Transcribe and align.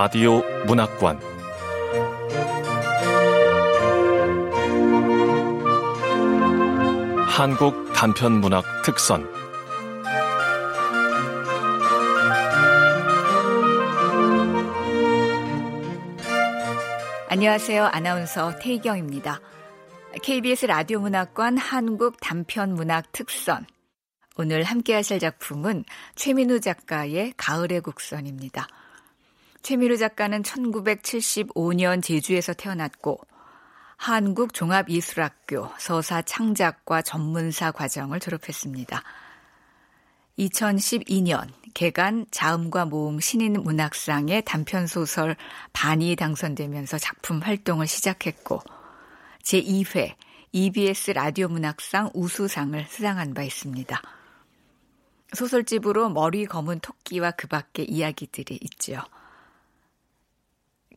라디오 0.00 0.42
문학관 0.68 1.18
한국 7.26 7.92
단편 7.94 8.34
문학 8.34 8.62
특선 8.84 9.28
안녕하세요. 17.28 17.86
아나운서 17.86 18.56
태희경입니다. 18.60 19.40
KBS 20.22 20.66
라디오 20.66 21.00
문학관 21.00 21.58
한국 21.58 22.20
단편 22.20 22.74
문학 22.74 23.10
특선 23.10 23.66
오늘 24.36 24.62
함께 24.62 24.94
하실 24.94 25.18
작품은 25.18 25.82
최민우 26.14 26.60
작가의 26.60 27.32
가을의 27.36 27.80
곡선입니다. 27.80 28.68
최민우 29.68 29.98
작가는 29.98 30.40
1975년 30.42 32.02
제주에서 32.02 32.54
태어났고 32.54 33.20
한국종합예술학교 33.98 35.68
서사 35.78 36.22
창작과 36.22 37.02
전문사 37.02 37.70
과정을 37.70 38.18
졸업했습니다. 38.18 39.02
2012년 40.38 41.48
개간 41.74 42.24
자음과 42.30 42.86
모음 42.86 43.20
신인 43.20 43.62
문학상의 43.62 44.46
단편 44.46 44.86
소설 44.86 45.36
반이 45.74 46.16
당선되면서 46.16 46.96
작품 46.96 47.40
활동을 47.40 47.86
시작했고 47.86 48.62
제2회 49.42 50.14
EBS 50.52 51.10
라디오 51.10 51.46
문학상 51.48 52.12
우수상을 52.14 52.86
수상한 52.88 53.34
바 53.34 53.42
있습니다. 53.42 54.00
소설집으로 55.34 56.08
머리 56.08 56.46
검은 56.46 56.80
토끼와 56.80 57.32
그 57.32 57.48
밖의 57.48 57.84
이야기들이 57.90 58.58
있지요. 58.62 59.02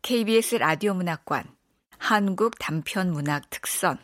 KBS 0.04 0.56
라디오 0.56 0.96
문학관 0.96 1.44
한국 2.00 2.58
단편 2.58 3.12
문학 3.12 3.52
특선 3.52 4.00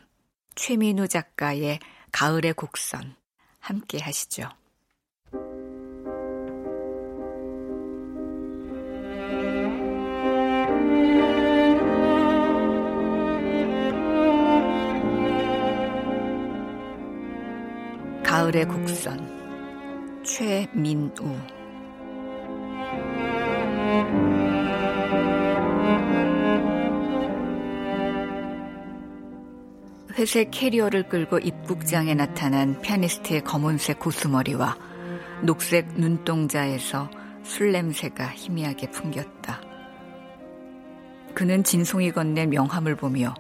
최민우 0.54 1.08
작가의 1.08 1.80
가을의 2.12 2.54
곡선 2.54 3.16
함께 3.60 3.98
하시죠. 4.00 4.48
가을의 18.24 18.66
곡선 18.66 20.22
최민우 20.24 21.57
회색 30.18 30.50
캐리어를 30.50 31.10
끌고 31.10 31.38
입국장에 31.38 32.16
나타난 32.16 32.82
피아니스트의 32.82 33.44
검은색 33.44 34.00
고수머리와 34.00 34.76
녹색 35.44 35.94
눈동자에서 35.94 37.12
술 37.44 37.72
냄새가 37.72 38.26
희미하게 38.26 38.90
풍겼다. 38.90 39.62
그는 41.36 41.64
진송이 41.64 42.12
건넨 42.14 42.50
명함을 42.50 42.96
보며 42.96 43.36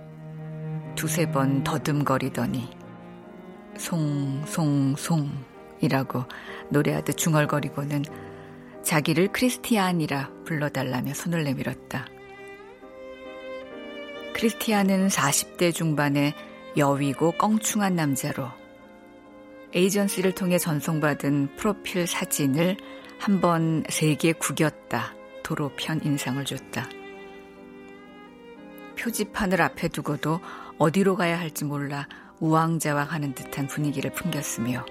두세 0.93 1.31
번 1.31 1.63
더듬거리더니 1.63 2.69
송송송 3.77 5.31
이라고 5.81 6.25
노래하듯 6.69 7.17
중얼거리고는 7.17 8.03
자기를 8.83 9.29
크리스티안이라 9.29 10.29
불러달라며 10.45 11.15
손을 11.15 11.43
내밀었다. 11.43 12.05
크리스티안은 14.33 15.07
40대 15.07 15.73
중반의 15.73 16.35
여위고 16.77 17.31
껑충한 17.33 17.95
남자로 17.95 18.47
에이전시를 19.73 20.33
통해 20.33 20.57
전송받은 20.57 21.55
프로필 21.57 22.07
사진을 22.07 22.77
한 23.19 23.41
번 23.41 23.83
세게 23.89 24.33
구겼다. 24.33 25.13
도로 25.43 25.71
편 25.75 25.99
인상을 26.03 26.43
줬다. 26.45 26.87
표지판을 28.99 29.61
앞에 29.61 29.87
두고도 29.87 30.39
어디로 30.77 31.15
가야 31.15 31.39
할지 31.39 31.65
몰라 31.65 32.07
우왕좌왕하는 32.39 33.33
듯한 33.33 33.67
분위기를 33.67 34.11
풍겼으며 34.11 34.85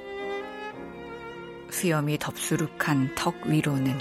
수염이 1.70 2.18
덥수룩한 2.18 3.14
턱 3.14 3.34
위로는 3.46 3.98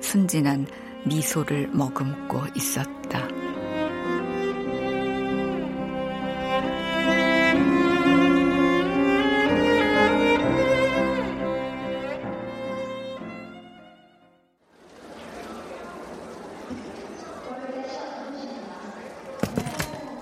순진한 0.00 0.66
미소를 1.06 1.68
머금고 1.68 2.42
있었다. 2.54 3.26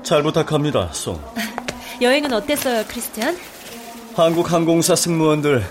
잘 0.08 0.22
부탁합니다, 0.22 0.90
송. 0.94 1.22
여행은 2.00 2.32
어땠어요, 2.32 2.82
크리스티안? 2.88 3.36
한국 4.16 4.50
항공사 4.50 4.96
승무원들 4.96 5.62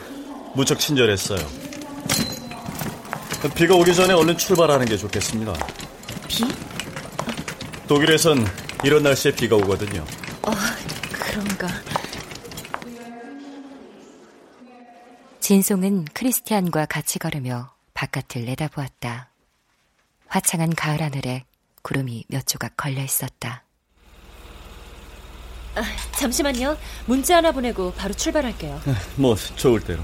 무척 0.53 0.79
친절했어요. 0.79 1.39
비가 3.55 3.73
오기 3.73 3.95
전에 3.95 4.13
얼른 4.13 4.37
출발하는 4.37 4.85
게 4.85 4.95
좋겠습니다. 4.95 5.53
비? 6.27 6.43
독일에선 7.87 8.45
이런 8.83 9.01
날씨에 9.01 9.31
비가 9.31 9.55
오거든요. 9.55 10.05
어, 10.43 10.51
그런가. 11.13 11.67
진송은 15.39 16.05
크리스티안과 16.13 16.85
같이 16.85 17.17
걸으며 17.17 17.73
바깥을 17.95 18.45
내다보았다. 18.45 19.31
화창한 20.27 20.75
가을 20.75 21.01
하늘에 21.01 21.43
구름이 21.81 22.25
몇 22.27 22.45
조각 22.45 22.77
걸려 22.77 23.01
있었다. 23.01 23.63
아, 25.77 25.83
잠시만요. 26.17 26.75
문자 27.05 27.37
하나 27.37 27.51
보내고 27.51 27.91
바로 27.93 28.13
출발할게요. 28.13 28.81
뭐 29.15 29.35
좋을 29.35 29.79
대로. 29.81 30.03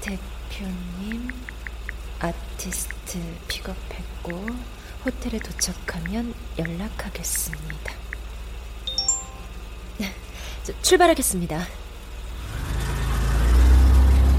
대표님, 0.00 1.28
아티스트 2.18 3.18
픽업했고 3.48 4.46
호텔에 5.04 5.38
도착하면 5.38 6.34
연락하겠습니다. 6.58 7.94
출발하겠습니다. 10.82 11.66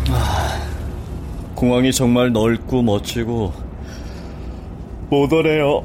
아, 0.09 0.68
공항이 1.56 1.91
정말 1.91 2.31
넓고 2.31 2.83
멋지고 2.83 3.53
모던해요. 5.09 5.83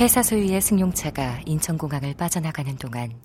회사 0.00 0.22
소유의 0.22 0.60
승용차가 0.60 1.40
인천공항을 1.44 2.14
빠져나가는 2.14 2.76
동안 2.76 3.20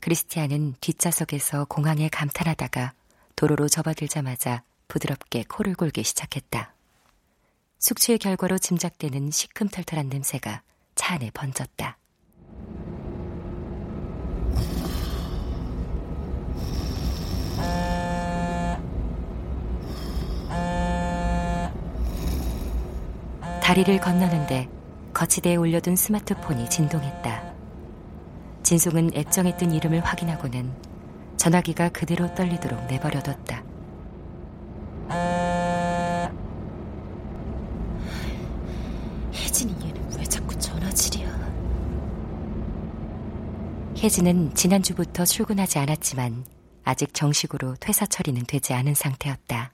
크리스티안은 0.00 0.74
뒷좌석에서 0.80 1.66
공항에 1.66 2.08
감탄하다가 2.08 2.92
도로로 3.36 3.68
접어들자마자 3.68 4.64
부드럽게 4.88 5.44
코를 5.48 5.76
골기 5.76 6.02
시작했다. 6.02 6.74
숙취의 7.78 8.18
결과로 8.18 8.58
짐작되는 8.58 9.30
시큼털털한 9.30 10.08
냄새가 10.08 10.62
차 10.96 11.14
안에 11.14 11.30
번졌다. 11.32 11.96
다리를 23.62 24.00
건너는데 24.00 24.77
거치대에 25.18 25.56
올려둔 25.56 25.96
스마트폰이 25.96 26.70
진동했다. 26.70 27.52
진송은 28.62 29.10
액정에 29.14 29.56
뜬 29.56 29.72
이름을 29.72 29.98
확인하고는 29.98 30.72
전화기가 31.36 31.88
그대로 31.88 32.32
떨리도록 32.36 32.86
내버려뒀다. 32.86 33.64
혜진이 39.34 39.72
얘는 39.72 40.18
왜 40.18 40.22
자꾸 40.22 40.56
전화질이야? 40.56 41.28
혜진은 44.00 44.54
지난주부터 44.54 45.24
출근하지 45.24 45.80
않았지만 45.80 46.44
아직 46.84 47.12
정식으로 47.12 47.74
퇴사 47.80 48.06
처리는 48.06 48.44
되지 48.46 48.72
않은 48.72 48.94
상태였다. 48.94 49.72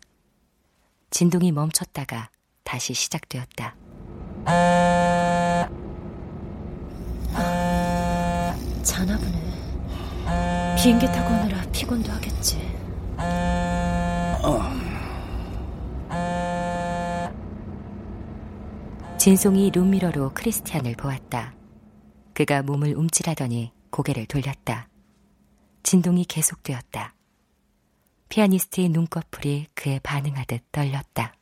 진동이 1.10 1.52
멈췄다가 1.52 2.30
다시 2.62 2.94
시작되었다. 2.94 3.76
자나 8.84 9.16
보네. 9.18 10.76
비행기 10.76 11.06
타고 11.06 11.34
오느라 11.34 11.62
피곤도 11.72 12.12
하겠지. 12.12 12.74
진송이 19.18 19.70
룸미러로 19.70 20.32
크리스티안을 20.34 20.96
보았다. 20.96 21.54
그가 22.34 22.62
몸을 22.62 22.94
움찔하더니 22.94 23.72
고개를 23.90 24.26
돌렸다. 24.26 24.88
진동이 25.82 26.26
계속되었다. 26.26 27.14
피아니스트의 28.28 28.90
눈꺼풀이 28.90 29.68
그에 29.74 29.98
반응하듯 30.02 30.70
떨렸다. 30.72 31.34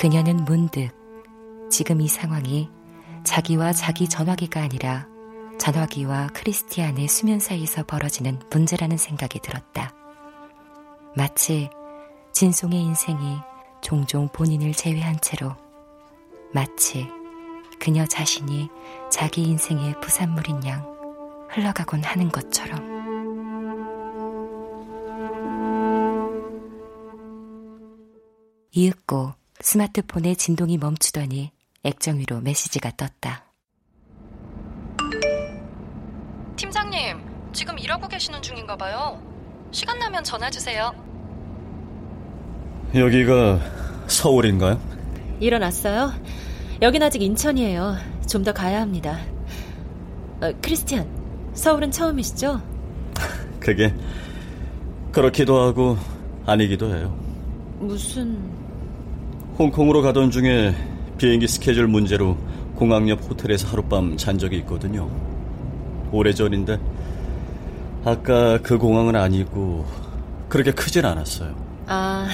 그녀는 0.00 0.46
문득 0.46 0.88
지금 1.70 2.00
이 2.00 2.08
상황이 2.08 2.70
자기와 3.22 3.74
자기 3.74 4.08
전화기가 4.08 4.62
아니라 4.62 5.06
전화기와 5.58 6.28
크리스티안의 6.28 7.06
수면 7.06 7.38
사이에서 7.38 7.84
벌어지는 7.84 8.40
문제라는 8.50 8.96
생각이 8.96 9.40
들었다. 9.40 9.92
마치 11.14 11.68
진송의 12.32 12.80
인생이 12.80 13.40
종종 13.82 14.28
본인을 14.28 14.72
제외한 14.72 15.20
채로 15.20 15.54
마치 16.54 17.06
그녀 17.78 18.06
자신이 18.06 18.70
자기 19.10 19.42
인생의 19.42 20.00
부산물인 20.00 20.64
양 20.64 20.82
흘러가곤 21.50 22.04
하는 22.04 22.30
것처럼. 22.30 22.88
이윽고 28.72 29.39
스마트폰의 29.62 30.36
진동이 30.36 30.78
멈추더니 30.78 31.52
액정 31.84 32.18
위로 32.18 32.40
메시지가 32.40 32.92
떴다. 32.96 33.44
팀장님, 36.56 37.18
지금 37.52 37.78
일하고 37.78 38.08
계시는 38.08 38.42
중인가 38.42 38.76
봐요. 38.76 39.20
시간 39.70 39.98
나면 39.98 40.24
전화 40.24 40.50
주세요. 40.50 40.92
여기가 42.94 43.60
서울인가요? 44.08 44.80
일어났어요? 45.40 46.12
여긴 46.82 47.02
아직 47.02 47.22
인천이에요. 47.22 47.96
좀 48.28 48.44
더 48.44 48.52
가야 48.52 48.80
합니다. 48.80 49.18
어, 50.40 50.52
크리스티안, 50.62 51.06
서울은 51.54 51.90
처음이시죠? 51.90 52.60
그게 53.58 53.92
그렇기도 55.12 55.60
하고 55.60 55.96
아니기도 56.46 56.94
해요. 56.94 57.14
무슨 57.80 58.38
홍콩으로 59.60 60.00
가던 60.00 60.30
중에 60.30 60.74
비행기 61.18 61.46
스케줄 61.46 61.86
문제로 61.86 62.38
공항 62.76 63.10
옆 63.10 63.20
호텔에서 63.28 63.68
하룻밤 63.68 64.16
잔 64.16 64.38
적이 64.38 64.56
있거든요. 64.60 65.10
오래전인데 66.12 66.80
아까 68.02 68.58
그 68.62 68.78
공항은 68.78 69.16
아니고 69.16 69.84
그렇게 70.48 70.70
크진 70.70 71.04
않았어요. 71.04 71.54
아, 71.88 72.26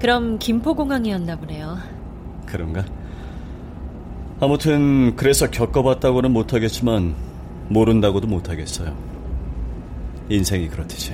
그럼 0.00 0.38
김포공항이었나 0.38 1.36
보네요. 1.36 1.76
그런가? 2.46 2.86
아무튼 4.40 5.14
그래서 5.14 5.50
겪어봤다고는 5.50 6.32
못하겠지만 6.32 7.14
모른다고도 7.68 8.28
못하겠어요. 8.28 8.96
인생이 10.30 10.68
그렇듯이. 10.68 11.12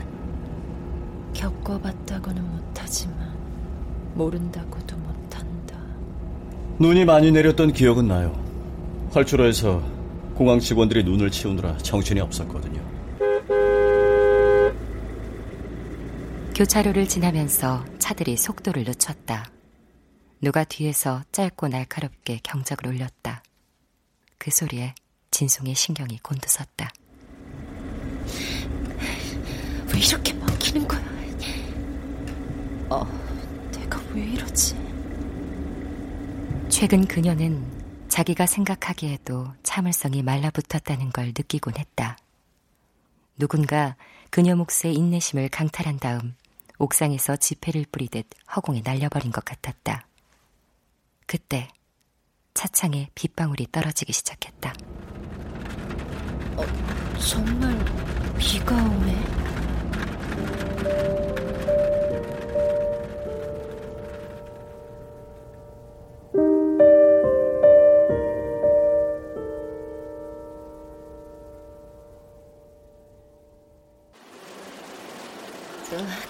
겪어봤다고는 1.35 2.49
못하지만 2.49 3.33
모른다고도 4.15 4.92
못. 4.92 4.92
눈이 6.79 7.05
많이 7.05 7.31
내렸던 7.31 7.73
기억은 7.73 8.09
나요. 8.09 8.33
활주로에서 9.13 9.83
공항 10.35 10.59
직원들이 10.59 11.05
눈을 11.05 11.31
치우느라 11.31 11.77
정신이 11.79 12.21
없었거든요. 12.21 12.81
교차로를 16.55 17.09
지나면서 17.09 17.85
차들이 17.99 18.37
속도를 18.37 18.85
늦췄다. 18.85 19.51
누가 20.41 20.65
뒤에서 20.65 21.23
짧고 21.33 21.69
날카롭게 21.69 22.41
경적을 22.43 22.93
울렸다. 22.93 23.43
그 24.39 24.51
소리에 24.51 24.95
진송의 25.31 25.75
신경이 25.75 26.19
곤두섰다. 26.23 26.91
왜 29.95 30.01
이렇게 30.01 30.33
막히는 30.35 30.89
거야? 30.89 31.03
어, 32.91 33.07
내가 33.73 34.01
왜 34.13 34.23
이러지? 34.23 34.92
최근 36.73 37.07
그녀는 37.07 37.63
자기가 38.09 38.47
생각하기에도 38.47 39.53
참을성이 39.63 40.23
말라붙었다는 40.23 41.11
걸 41.11 41.27
느끼곤 41.27 41.75
했다. 41.77 42.17
누군가 43.37 43.95
그녀 44.31 44.57
몫의 44.57 44.95
인내심을 44.95 45.51
강탈한 45.51 45.99
다음 45.99 46.35
옥상에서 46.79 47.37
지폐를 47.37 47.85
뿌리듯 47.93 48.27
허공에 48.57 48.81
날려버린 48.83 49.33
것 49.33 49.45
같았다. 49.45 50.07
그때 51.27 51.69
차창에 52.55 53.11
빗방울이 53.15 53.67
떨어지기 53.71 54.15
시작했다. 54.15 54.73
어, 56.57 56.65
정말 57.19 57.79
비가 58.39 58.75
오네. 58.83 59.43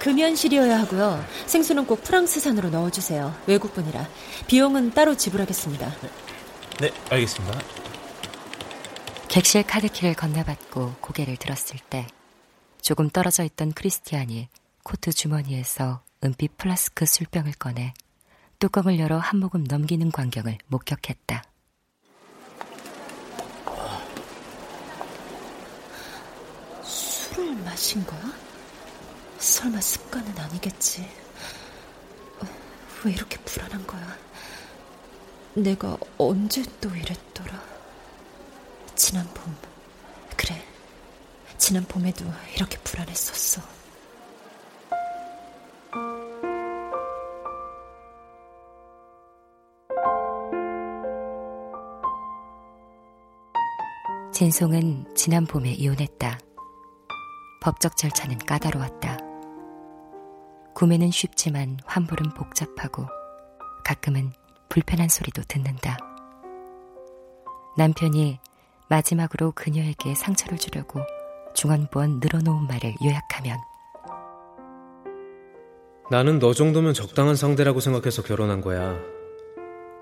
금연실이어야 0.03 0.81
하고요. 0.81 1.25
생수는 1.47 1.87
꼭 1.87 2.03
프랑스산으로 2.03 2.71
넣어주세요. 2.71 3.33
외국분이라. 3.47 4.09
비용은 4.49 4.91
따로 4.95 5.17
지불하겠습니다. 5.17 5.93
네, 6.81 6.91
알겠습니다. 7.09 7.61
객실 9.29 9.63
카드키를 9.63 10.15
건네받고 10.15 10.97
고개를 11.01 11.37
들었을 11.37 11.79
때 11.89 12.09
조금 12.81 13.09
떨어져 13.11 13.45
있던 13.45 13.73
크리스티안이 13.73 14.49
코트 14.83 15.13
주머니에서 15.13 16.03
은빛 16.25 16.59
플라스크 16.59 17.07
술병을 17.07 17.53
꺼내 17.53 17.95
뚜껑을 18.59 18.99
열어 18.99 19.19
한 19.19 19.39
모금 19.39 19.63
넘기는 19.63 20.11
광경을 20.11 20.59
목격했다. 20.67 21.45
술을 26.83 27.55
마신 27.65 28.05
거야? 28.05 28.52
설마 29.43 29.81
습관은 29.81 30.39
아니겠지. 30.39 31.03
어, 32.41 32.47
왜 33.05 33.13
이렇게 33.13 33.37
불안한 33.39 33.85
거야? 33.89 34.17
내가 35.55 35.99
언제 36.17 36.63
또 36.81 36.89
이랬더라? 36.89 37.61
지난 38.95 39.27
봄. 39.35 39.53
그래. 40.37 40.65
지난 41.59 41.85
봄에도 41.87 42.25
이렇게 42.55 42.79
불안했었어. 42.79 43.61
진송은 54.33 55.13
지난 55.17 55.47
봄에 55.47 55.73
이혼했다. 55.73 56.39
법적 57.61 57.97
절차는 57.97 58.39
까다로웠다. 58.39 59.32
구매는 60.75 61.11
쉽지만 61.11 61.79
환불은 61.85 62.35
복잡하고 62.35 63.07
가끔은 63.85 64.33
불편한 64.69 65.09
소리도 65.09 65.43
듣는다. 65.49 65.99
남편이 67.77 68.39
마지막으로 68.89 69.53
그녀에게 69.53 70.15
상처를 70.15 70.59
주려고 70.59 71.01
중원부원 71.55 72.21
늘어놓은 72.21 72.67
말을 72.67 72.95
요약하면 73.05 73.59
나는 76.11 76.39
너 76.39 76.53
정도면 76.53 76.93
적당한 76.93 77.37
상대라고 77.37 77.81
생각해서 77.81 78.23
결혼한 78.23 78.61
거야. 78.61 78.99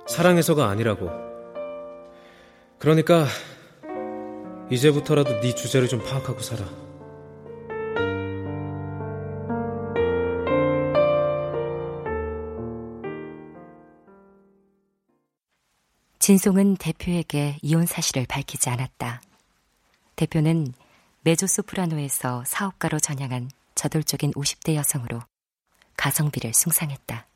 사랑해서가 0.08 0.68
아니라고. 0.68 1.08
그러니까 2.78 3.26
이제부터라도 4.70 5.40
네 5.40 5.54
주제를 5.54 5.86
좀 5.86 6.02
파악하고 6.02 6.40
살아. 6.40 6.64
진송은 16.30 16.76
대표에게 16.76 17.56
이혼 17.60 17.86
사실을 17.86 18.24
밝히지 18.28 18.70
않았다. 18.70 19.20
대표는 20.14 20.72
메조 21.22 21.48
소프라노에서 21.48 22.44
사업가로 22.46 23.00
전향한 23.00 23.50
저돌적인 23.74 24.34
50대 24.34 24.76
여성으로 24.76 25.18
가성비를 25.96 26.54
숭상했다. 26.54 27.26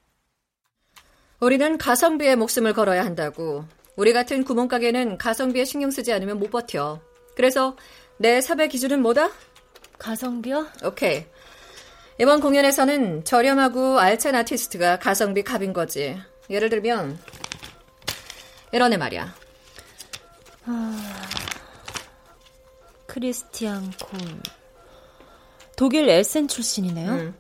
우리는 1.40 1.76
가성비에 1.76 2.36
목숨을 2.36 2.72
걸어야 2.72 3.04
한다고. 3.04 3.64
우리 3.96 4.12
같은 4.12 4.44
구멍가게는 4.44 5.18
가성비에 5.18 5.64
신경 5.64 5.90
쓰지 5.90 6.12
않으면 6.12 6.38
못 6.38 6.52
버텨. 6.52 7.00
그래서 7.34 7.76
내 8.18 8.40
삽의 8.40 8.68
기준은 8.68 9.02
뭐다? 9.02 9.28
가성비요? 9.98 10.68
오케이. 10.84 11.26
이번 12.20 12.40
공연에서는 12.40 13.24
저렴하고 13.24 13.98
알찬 13.98 14.36
아티스트가 14.36 15.00
가성비 15.00 15.42
갑인 15.42 15.72
거지. 15.72 16.16
예를 16.48 16.68
들면 16.68 17.18
이런 18.75 18.93
애 18.93 18.97
말이야. 18.97 19.33
아... 20.66 21.23
크리스티안 23.07 23.93
콜. 23.93 24.19
독일 25.76 26.09
에센 26.09 26.49
출신이네요. 26.49 27.12
음. 27.12 27.35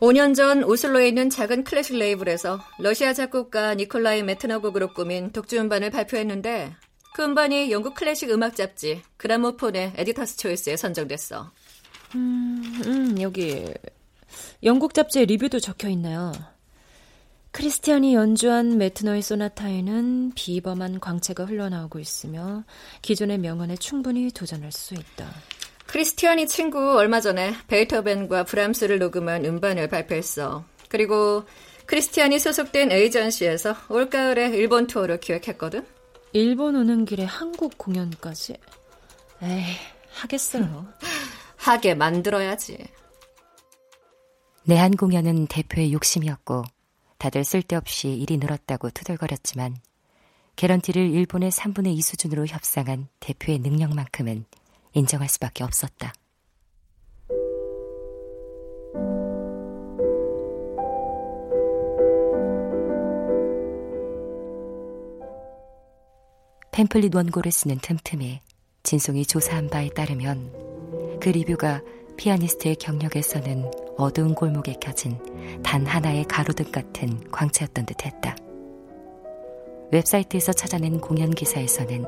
5년 0.00 0.34
전 0.36 0.62
오슬로에 0.62 1.08
있는 1.08 1.30
작은 1.30 1.64
클래식 1.64 1.96
레이블에서 1.96 2.60
러시아 2.78 3.14
작곡가 3.14 3.74
니콜라이 3.76 4.22
메트너곡으로 4.22 4.92
꾸민 4.92 5.32
독주 5.32 5.58
음반을 5.58 5.88
발표했는데 5.90 6.76
그 7.14 7.24
음반이 7.24 7.72
영국 7.72 7.94
클래식 7.94 8.30
음악 8.30 8.54
잡지 8.54 9.00
그라모폰의 9.16 9.94
에디터스 9.96 10.36
초이스에 10.36 10.76
선정됐어. 10.76 11.50
음, 12.14 12.82
음, 12.84 13.20
여기 13.22 13.72
영국 14.62 14.92
잡지에 14.92 15.24
리뷰도 15.24 15.60
적혀 15.60 15.88
있나요? 15.88 16.32
크리스티안이 17.58 18.14
연주한 18.14 18.78
메트너의 18.78 19.20
소나타에는 19.20 20.30
비범한 20.36 21.00
광채가 21.00 21.44
흘러나오고 21.44 21.98
있으며 21.98 22.62
기존의 23.02 23.38
명언에 23.38 23.74
충분히 23.74 24.30
도전할 24.30 24.70
수 24.70 24.94
있다. 24.94 25.28
크리스티안이 25.88 26.46
친구 26.46 26.96
얼마 26.96 27.20
전에 27.20 27.52
베이터벤과 27.66 28.44
브람스를 28.44 29.00
녹음한 29.00 29.44
음반을 29.44 29.88
발표했어. 29.88 30.64
그리고 30.88 31.46
크리스티안이 31.86 32.38
소속된 32.38 32.92
에이전시에서 32.92 33.74
올가을에 33.88 34.50
일본 34.50 34.86
투어를 34.86 35.18
기획했거든. 35.18 35.84
일본 36.34 36.76
오는 36.76 37.04
길에 37.04 37.24
한국 37.24 37.76
공연까지? 37.76 38.54
에이, 39.42 39.64
하겠어요. 40.12 40.86
하게 41.58 41.96
만들어야지. 41.96 42.78
내한 44.62 44.92
공연은 44.92 45.48
대표의 45.48 45.92
욕심이었고 45.92 46.62
다들 47.18 47.44
쓸데없이 47.44 48.10
일이 48.10 48.36
늘었다고 48.36 48.90
투덜거렸지만 48.90 49.76
개런티를 50.56 51.10
일본의 51.10 51.50
3분의 51.50 51.96
2 51.96 52.00
수준으로 52.00 52.46
협상한 52.46 53.08
대표의 53.20 53.58
능력만큼은 53.58 54.44
인정할 54.94 55.28
수밖에 55.28 55.64
없었다. 55.64 56.12
팸플릿 66.70 67.14
원고를 67.16 67.50
쓰는 67.50 67.78
틈틈이 67.78 68.40
진송이 68.84 69.26
조사한 69.26 69.68
바에 69.68 69.88
따르면 69.90 71.18
그 71.20 71.28
리뷰가 71.28 71.82
피아니스트의 72.16 72.76
경력에서는 72.76 73.87
어두운 73.98 74.32
골목에 74.34 74.76
켜진 74.80 75.18
단 75.62 75.84
하나의 75.84 76.24
가로등 76.24 76.70
같은 76.70 77.20
광채였던 77.32 77.84
듯 77.84 78.06
했다. 78.06 78.36
웹사이트에서 79.90 80.52
찾아낸 80.52 81.00
공연 81.00 81.30
기사에서는 81.30 82.04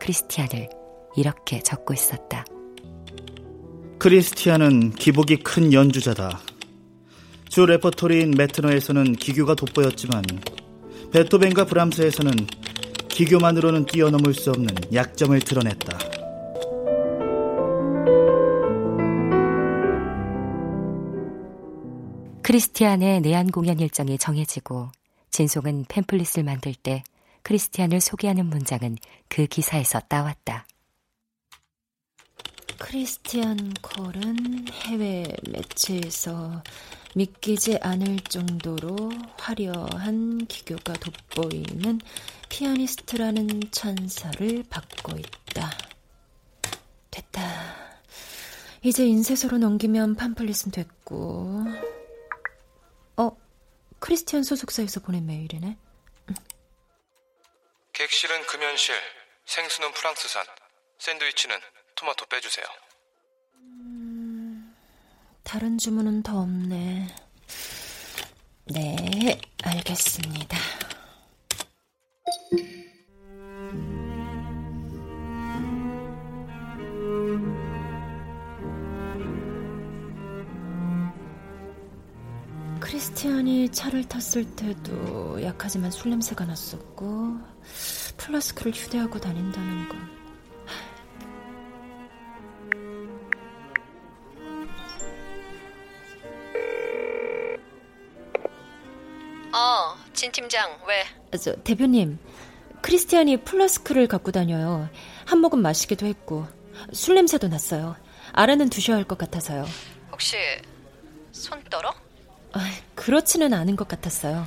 크리스티안을 0.00 0.68
이렇게 1.16 1.60
적고 1.60 1.92
있었다. 1.92 2.44
크리스티안은 3.98 4.90
기복이 4.90 5.38
큰 5.38 5.72
연주자다. 5.72 6.38
주 7.48 7.66
레퍼토리인 7.66 8.30
메트너에서는 8.32 9.14
기교가 9.14 9.56
돋보였지만 9.56 10.22
베토벤과 11.12 11.64
브람스에서는 11.64 12.32
기교만으로는 13.08 13.86
뛰어넘을 13.86 14.34
수 14.34 14.50
없는 14.50 14.68
약점을 14.94 15.40
드러냈다. 15.40 16.17
크리스티안의 22.48 23.20
내한 23.20 23.50
공연 23.50 23.78
일정이 23.78 24.16
정해지고 24.16 24.90
진송은 25.28 25.84
팸플릿을 25.84 26.42
만들 26.42 26.72
때 26.72 27.04
크리스티안을 27.42 28.00
소개하는 28.00 28.46
문장은 28.46 28.96
그 29.28 29.44
기사에서 29.44 30.00
따왔다. 30.00 30.66
크리스티안 32.78 33.74
콜은 33.82 34.66
해외 34.72 35.26
매체에서 35.50 36.62
믿기지 37.14 37.80
않을 37.82 38.20
정도로 38.20 38.96
화려한 39.36 40.46
기교가 40.46 40.94
돋보이는 40.94 42.00
피아니스트라는 42.48 43.60
찬사를 43.70 44.64
받고 44.70 45.18
있다. 45.18 45.70
됐다. 47.10 47.42
이제 48.82 49.06
인쇄소로 49.06 49.58
넘기면 49.58 50.14
팜플릿은 50.14 50.72
됐고. 50.72 51.97
어, 53.98 54.00
크리스티안 54.00 54.42
소속사에서 54.42 55.00
보낸 55.00 55.26
메일이네. 55.26 55.76
객실은 57.92 58.46
금연실, 58.46 58.94
생수는 59.46 59.92
프랑스산, 59.92 60.46
샌드위치는 60.98 61.56
토마토 61.96 62.26
빼주세요. 62.26 62.66
음, 63.56 64.76
다른 65.42 65.78
주문은 65.78 66.22
더 66.22 66.40
없네. 66.40 67.08
네, 68.66 69.40
알겠습니다. 69.64 70.56
크리스티안이 83.08 83.70
차를 83.70 84.04
탔을 84.06 84.44
때도 84.54 85.42
약하지만 85.42 85.90
술 85.90 86.10
냄새가 86.10 86.44
났었고 86.44 87.38
플라스크를 88.18 88.72
휴대하고 88.72 89.18
다닌다는 89.18 89.88
건 89.88 89.98
어, 99.52 99.96
진 100.12 100.30
팀장, 100.30 100.70
왜? 100.86 101.04
저, 101.38 101.54
대표님, 101.62 102.18
크리스티안이 102.82 103.38
플라스크를 103.38 104.06
갖고 104.06 104.30
다녀요. 104.30 104.88
한 105.24 105.38
모금 105.40 105.62
마시기도 105.62 106.06
했고, 106.06 106.46
술 106.92 107.14
냄새도 107.14 107.48
났어요. 107.48 107.96
알아는 108.32 108.68
두셔야 108.68 108.96
할 108.98 109.04
것 109.04 109.16
같아서요. 109.18 109.64
혹시, 110.12 110.36
손 111.32 111.62
떨어? 111.70 111.92
아, 112.58 112.70
그렇지는 112.96 113.54
않은 113.54 113.76
것 113.76 113.86
같았어요. 113.86 114.46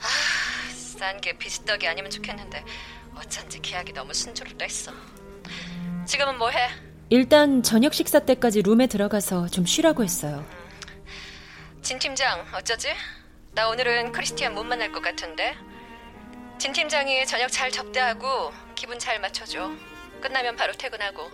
아, 0.00 0.72
싼 0.74 1.20
게 1.20 1.36
비스떡이 1.36 1.86
아니면 1.86 2.10
좋겠는데, 2.10 2.64
어쩐지 3.14 3.60
계약이 3.60 3.92
너무 3.92 4.14
순조롭다 4.14 4.64
했어. 4.64 4.92
지금은 6.06 6.38
뭐 6.38 6.48
해? 6.48 6.70
일단 7.10 7.62
저녁 7.62 7.92
식사 7.92 8.18
때까지 8.20 8.62
룸에 8.62 8.86
들어가서 8.86 9.48
좀 9.48 9.66
쉬라고 9.66 10.02
했어요. 10.02 10.44
진 11.82 11.98
팀장, 11.98 12.46
어쩌지? 12.54 12.88
나 13.52 13.68
오늘은 13.68 14.12
크리스티안 14.12 14.54
못 14.54 14.64
만날 14.64 14.90
것 14.92 15.02
같은데. 15.02 15.54
진 16.58 16.72
팀장이 16.72 17.26
저녁 17.26 17.50
잘 17.52 17.70
접대하고 17.70 18.52
기분 18.74 18.98
잘 18.98 19.20
맞춰줘. 19.20 19.70
끝나면 20.22 20.56
바로 20.56 20.72
퇴근하고. 20.72 21.30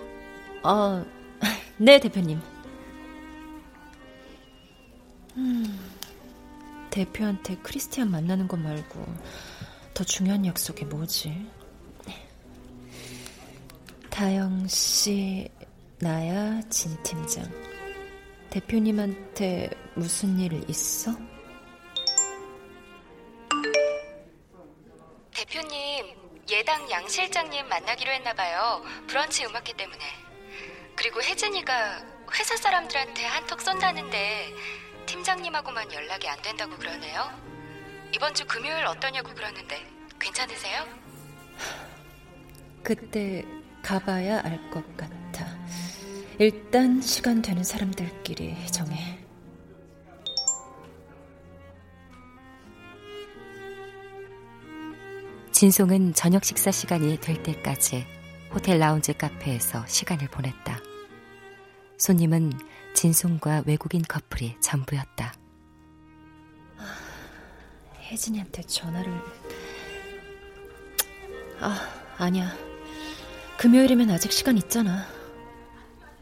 어, 0.64 1.04
네 1.78 2.00
대표님. 2.00 2.40
음, 5.36 5.85
대표한테 6.96 7.56
크리스티안 7.56 8.10
만나는 8.10 8.48
것 8.48 8.58
말고 8.58 9.04
더 9.92 10.02
중요한 10.02 10.46
약속이 10.46 10.86
뭐지? 10.86 11.46
다영 14.08 14.66
씨, 14.66 15.46
나야 15.98 16.62
진 16.70 16.96
팀장. 17.02 17.44
대표님한테 18.48 19.68
무슨 19.94 20.38
일 20.38 20.64
있어? 20.70 21.14
대표님, 25.34 26.16
예당 26.50 26.90
양 26.90 27.06
실장님 27.06 27.68
만나기로 27.68 28.10
했나 28.10 28.32
봐요. 28.32 28.82
브런치 29.06 29.44
음악회 29.44 29.74
때문에. 29.74 30.02
그리고 30.94 31.22
혜진이가 31.22 32.06
회사 32.32 32.56
사람들한테 32.56 33.22
한턱 33.26 33.60
쏜다는데 33.60 34.50
팀장님하고만 35.06 35.92
연락이 35.92 36.28
안 36.28 36.40
된다고 36.42 36.76
그러네요. 36.76 37.30
이번 38.14 38.34
주 38.34 38.44
금요일 38.46 38.84
어떠냐고 38.86 39.32
그러는데 39.34 39.84
괜찮으세요? 40.18 40.84
그때 42.82 43.44
가봐야 43.82 44.40
알 44.44 44.70
것 44.70 44.84
같아. 44.96 45.46
일단 46.38 47.00
시간 47.00 47.40
되는 47.40 47.64
사람들끼리 47.64 48.66
정해. 48.66 49.18
진송은 55.52 56.12
저녁 56.12 56.44
식사 56.44 56.70
시간이 56.70 57.18
될 57.20 57.42
때까지 57.42 58.06
호텔 58.52 58.78
라운지 58.78 59.14
카페에서 59.14 59.86
시간을 59.86 60.28
보냈다. 60.28 60.78
손님은 61.98 62.52
진송과 62.96 63.64
외국인 63.66 64.00
커플이 64.00 64.56
전부였다. 64.62 65.34
혜진이한테 68.00 68.62
전화를... 68.62 69.12
아, 71.60 71.78
아니야. 72.16 72.56
금요일이면 73.58 74.08
아직 74.10 74.32
시간 74.32 74.56
있잖아. 74.56 75.04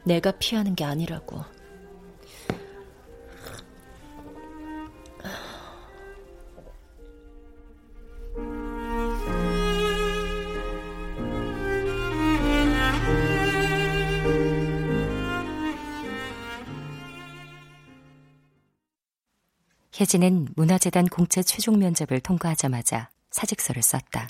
내가 0.02 0.33
피하는 0.33 0.75
게 0.75 0.85
아니라고. 0.85 1.45
혜진은 20.04 20.49
문화재단 20.54 21.06
공채 21.06 21.42
최종 21.42 21.78
면접을 21.78 22.20
통과하자마자 22.20 23.08
사직서를 23.30 23.80
썼다. 23.80 24.28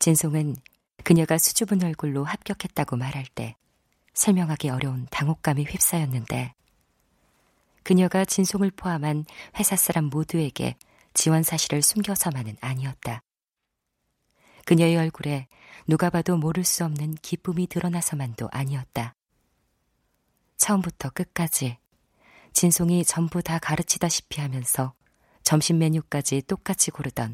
진송은 0.00 0.56
그녀가 1.04 1.38
수줍은 1.38 1.84
얼굴로 1.84 2.24
합격했다고 2.24 2.96
말할 2.96 3.24
때 3.36 3.54
설명하기 4.14 4.70
어려운 4.70 5.06
당혹감이 5.12 5.62
휩싸였는데 5.62 6.54
그녀가 7.84 8.24
진송을 8.24 8.72
포함한 8.72 9.26
회사 9.60 9.76
사람 9.76 10.06
모두에게 10.06 10.74
지원 11.14 11.44
사실을 11.44 11.80
숨겨서만은 11.80 12.56
아니었다. 12.60 13.22
그녀의 14.64 14.96
얼굴에 14.96 15.46
누가 15.86 16.10
봐도 16.10 16.36
모를 16.36 16.64
수 16.64 16.84
없는 16.84 17.14
기쁨이 17.22 17.68
드러나서만도 17.68 18.48
아니었다. 18.50 19.14
처음부터 20.56 21.10
끝까지 21.10 21.78
진송이 22.58 23.04
전부 23.04 23.40
다 23.40 23.60
가르치다시피 23.60 24.40
하면서 24.40 24.92
점심 25.44 25.78
메뉴까지 25.78 26.42
똑같이 26.48 26.90
고르던 26.90 27.32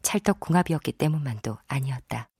찰떡궁합이었기 0.00 0.92
때문만도 0.92 1.58
아니었다. 1.66 2.30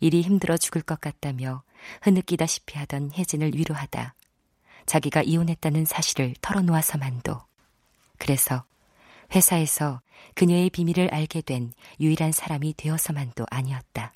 일이 0.00 0.22
힘들어 0.22 0.56
죽을 0.56 0.82
것 0.82 1.00
같다며 1.00 1.62
흐느끼다시피 2.02 2.76
하던 2.76 3.12
혜진을 3.12 3.54
위로하다 3.54 4.16
자기가 4.86 5.22
이혼했다는 5.22 5.84
사실을 5.84 6.34
털어놓아서만도 6.40 7.40
그래서 8.18 8.64
회사에서 9.32 10.00
그녀의 10.34 10.70
비밀을 10.70 11.14
알게 11.14 11.42
된 11.42 11.72
유일한 12.00 12.32
사람이 12.32 12.74
되어서만도 12.76 13.46
아니었다. 13.48 14.12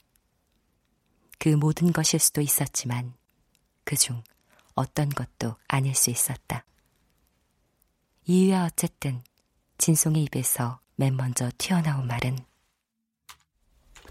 그 1.39 1.51
모든 1.51 1.93
것일 1.93 2.19
수도 2.19 2.41
있었지만 2.41 3.15
그중 3.85 4.25
어떤 4.79 5.09
것도 5.09 5.57
아닐 5.67 5.95
수 5.95 6.11
있었다. 6.11 6.65
이유야 8.27 8.67
어쨌든 8.67 9.21
진송의 9.79 10.23
입에서 10.25 10.79
맨 10.95 11.17
먼저 11.17 11.51
튀어나온 11.59 12.07
말은 12.07 12.39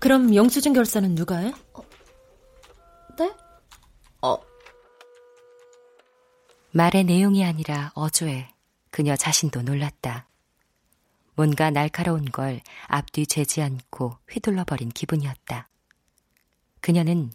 그럼 0.02 0.36
영수증 0.36 0.74
결사는 0.74 1.16
누가 1.16 1.38
해? 1.38 1.54
어, 1.74 1.82
네? 3.18 3.34
어. 4.22 4.38
말의 6.72 7.06
내용이 7.06 7.46
아니라 7.46 7.92
어조에 7.96 8.50
그녀 8.92 9.16
자신도 9.16 9.62
놀랐다. 9.62 10.28
뭔가 11.36 11.70
날카로운 11.70 12.26
걸 12.26 12.62
앞뒤 12.88 13.26
재지 13.26 13.62
않고 13.62 14.18
휘둘러버린 14.30 14.90
기분이었다. 14.90 15.70
그녀는 16.82 17.32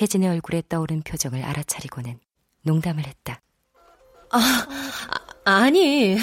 혜진의 0.00 0.28
얼굴에 0.28 0.62
떠오른 0.68 1.02
표정을 1.02 1.42
알아차리고는 1.42 2.20
농담을 2.66 3.06
했다. 3.06 3.40
아, 4.30 4.66
아니 5.44 6.16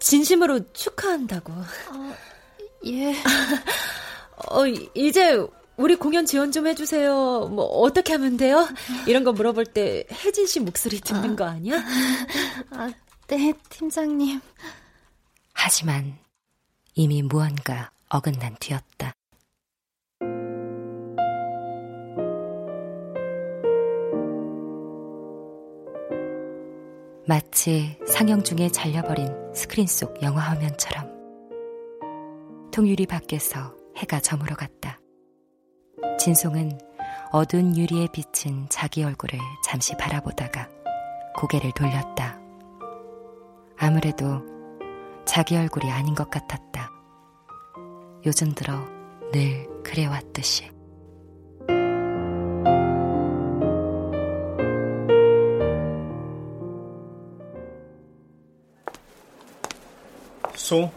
진심으로 0.00 0.72
축하한다고. 0.72 1.52
아, 1.52 2.14
예. 2.86 3.14
어, 4.50 4.66
이제 4.94 5.38
우리 5.76 5.94
공연 5.96 6.26
지원 6.26 6.50
좀 6.50 6.66
해주세요. 6.66 7.48
뭐, 7.48 7.64
어떻게 7.64 8.14
하면 8.14 8.36
돼요? 8.36 8.66
이런 9.06 9.22
거 9.24 9.32
물어볼 9.32 9.66
때 9.66 10.04
혜진 10.10 10.46
씨 10.46 10.58
목소리 10.60 11.00
듣는 11.00 11.32
아, 11.32 11.36
거 11.36 11.44
아니야? 11.44 11.84
아, 12.70 12.90
네, 13.28 13.52
팀장님. 13.68 14.40
하지만 15.52 16.18
이미 16.94 17.22
무언가 17.22 17.90
어긋난 18.08 18.56
뒤였다. 18.58 19.12
마치 27.28 27.98
상영 28.06 28.42
중에 28.42 28.70
잘려버린 28.70 29.28
스크린 29.54 29.86
속 29.86 30.22
영화 30.22 30.40
화면처럼 30.40 31.12
통유리 32.72 33.04
밖에서 33.04 33.76
해가 33.98 34.20
저물어 34.20 34.56
갔다. 34.56 34.98
진송은 36.18 36.78
어두운 37.30 37.76
유리에 37.76 38.06
비친 38.14 38.66
자기 38.70 39.04
얼굴을 39.04 39.38
잠시 39.62 39.94
바라보다가 39.98 40.70
고개를 41.36 41.72
돌렸다. 41.72 42.40
아무래도 43.76 44.40
자기 45.26 45.58
얼굴이 45.58 45.90
아닌 45.90 46.14
것 46.14 46.30
같았다. 46.30 46.90
요즘 48.24 48.54
들어 48.54 48.86
늘 49.32 49.68
그래왔듯이. 49.82 50.77
소? 60.68 60.92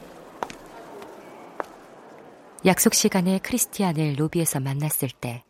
약속 2.65 2.93
시간에 2.93 3.39
크리스티안을 3.39 4.19
로비에서 4.19 4.59
만났을 4.59 5.07
때 5.09 5.45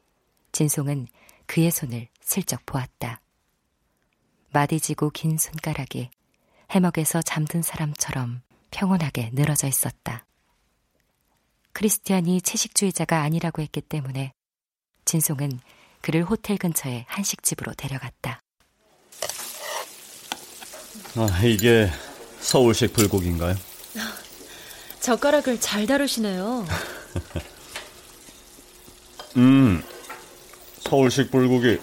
진송은 0.52 1.08
그의 1.48 1.72
손을 1.72 2.08
슬쩍 2.22 2.64
보았다. 2.68 3.20
마디지고 4.52 5.10
긴 5.10 5.40
손가락이 5.40 6.12
해먹에서 6.70 7.24
잠든 7.24 7.64
사람처럼 7.64 8.44
평온하게 8.70 9.32
늘어져 9.34 9.66
있었다. 9.66 10.28
크리스티안이 11.74 12.44
채식주의자가 12.44 13.22
아니라고 13.24 13.64
했기 13.64 13.82
때문에 13.82 14.34
진송은 15.04 15.60
그를 16.02 16.24
호텔 16.26 16.60
근처의 16.60 17.06
한식집으로 17.08 17.74
데려갔다. 17.74 18.40
아, 21.16 21.42
이게 21.44 21.90
서울식 22.40 22.94
불고기인가요? 22.94 23.71
젓가락을 25.02 25.60
잘 25.60 25.86
다루시네요. 25.88 26.66
음, 29.38 29.84
서울식 30.82 31.32
불고기 31.32 31.80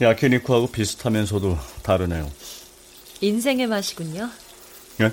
야키니쿠하고 0.00 0.68
비슷하면서도 0.68 1.58
다르네요. 1.82 2.30
인생의 3.20 3.66
맛이군요. 3.66 4.30
예? 5.00 5.12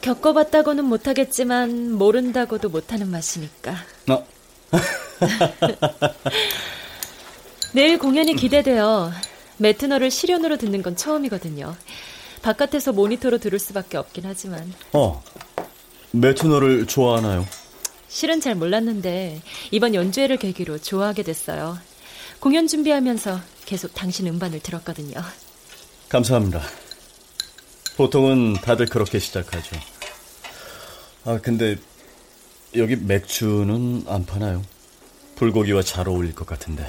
겪어봤다고는 0.00 0.84
못하겠지만 0.84 1.92
모른다고도 1.92 2.68
못하는 2.68 3.10
맛이니까. 3.10 3.76
어. 4.10 4.26
내일 7.72 7.98
공연이 7.98 8.34
기대돼요. 8.36 9.12
매트너를 9.56 10.10
실연으로 10.10 10.56
듣는 10.56 10.82
건 10.82 10.96
처음이거든요. 10.96 11.74
바깥에서 12.42 12.92
모니터로 12.92 13.38
들을 13.38 13.58
수밖에 13.58 13.96
없긴 13.96 14.24
하지만. 14.26 14.72
어, 14.92 15.22
매튜너를 16.14 16.86
좋아하나요? 16.86 17.46
실은 18.08 18.40
잘 18.40 18.54
몰랐는데 18.54 19.42
이번 19.72 19.94
연주회를 19.94 20.36
계기로 20.36 20.78
좋아하게 20.78 21.24
됐어요. 21.24 21.76
공연 22.38 22.68
준비하면서 22.68 23.40
계속 23.64 23.94
당신 23.94 24.26
음반을 24.28 24.60
들었거든요. 24.60 25.20
감사합니다. 26.08 26.62
보통은 27.96 28.54
다들 28.54 28.86
그렇게 28.86 29.18
시작하죠. 29.18 29.76
아, 31.24 31.38
근데 31.42 31.76
여기 32.76 32.96
맥주는 32.96 34.04
안 34.06 34.26
파나요? 34.26 34.62
불고기와 35.36 35.82
잘 35.82 36.08
어울릴 36.08 36.34
것 36.34 36.46
같은데. 36.46 36.88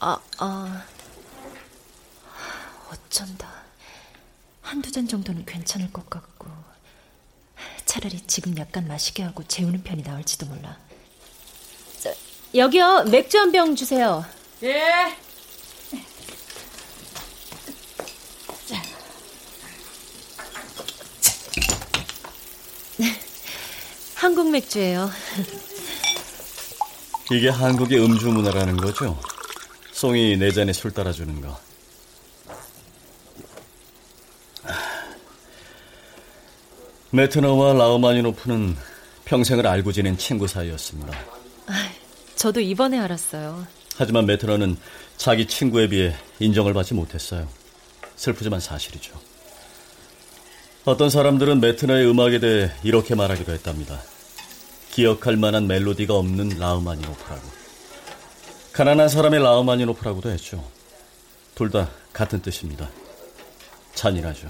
아, 0.00 0.18
아. 0.38 0.84
어쩐다. 2.90 3.48
한두 4.60 4.90
잔 4.90 5.06
정도는 5.08 5.44
괜찮을 5.46 5.90
것 5.92 6.08
같고. 6.10 6.31
차라리 7.92 8.18
지금 8.26 8.56
약간 8.56 8.88
마시게 8.88 9.22
하고 9.22 9.42
재우는 9.46 9.82
편이 9.82 10.02
나을지도 10.02 10.46
몰라. 10.46 10.78
저, 12.00 12.10
여기요, 12.54 13.04
맥주 13.10 13.38
한 13.38 13.52
병 13.52 13.76
주세요. 13.76 14.24
예. 14.62 15.14
한국 24.14 24.50
맥주예요. 24.50 25.10
이게 27.30 27.48
한국의 27.48 28.02
음주 28.04 28.28
문화라는 28.28 28.76
거죠? 28.76 29.18
송이 29.92 30.36
네 30.36 30.50
잔에 30.52 30.72
술 30.72 30.92
따라주는 30.92 31.40
거. 31.40 31.58
메트너와 37.12 37.74
라우마니노프는 37.74 38.76
평생을 39.26 39.66
알고 39.66 39.92
지낸 39.92 40.16
친구 40.16 40.46
사이였습니다. 40.46 41.12
아, 41.66 41.90
저도 42.36 42.60
이번에 42.60 42.98
알았어요. 42.98 43.66
하지만 43.96 44.24
메트너는 44.26 44.76
자기 45.18 45.46
친구에 45.46 45.88
비해 45.88 46.14
인정을 46.40 46.72
받지 46.72 46.94
못했어요. 46.94 47.46
슬프지만 48.16 48.60
사실이죠. 48.60 49.12
어떤 50.84 51.10
사람들은 51.10 51.60
메트너의 51.60 52.08
음악에 52.08 52.40
대해 52.40 52.70
이렇게 52.82 53.14
말하기도 53.14 53.52
했답니다. 53.52 54.00
기억할 54.90 55.36
만한 55.36 55.66
멜로디가 55.66 56.14
없는 56.14 56.58
라우마니노프라고. 56.58 57.42
가난한 58.72 59.08
사람의 59.08 59.40
라우마니노프라고도 59.42 60.30
했죠. 60.30 60.64
둘 61.54 61.70
다 61.70 61.90
같은 62.14 62.40
뜻입니다. 62.40 62.88
잔인하죠. 63.94 64.48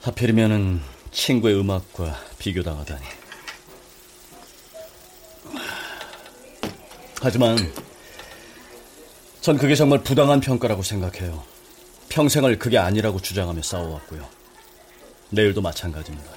하필이면은 0.00 0.80
친구의 1.10 1.60
음악과 1.60 2.18
비교당하다니. 2.38 3.04
하지만 7.20 7.58
전 9.42 9.58
그게 9.58 9.74
정말 9.74 10.02
부당한 10.02 10.40
평가라고 10.40 10.82
생각해요. 10.82 11.44
평생을 12.08 12.58
그게 12.58 12.78
아니라고 12.78 13.20
주장하며 13.20 13.62
싸워왔고요. 13.62 14.26
내일도 15.30 15.60
마찬가지입니다. 15.60 16.30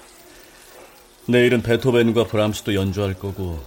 내일은 1.27 1.61
베토벤과 1.61 2.27
브람스도 2.27 2.75
연주할 2.75 3.13
거고 3.13 3.63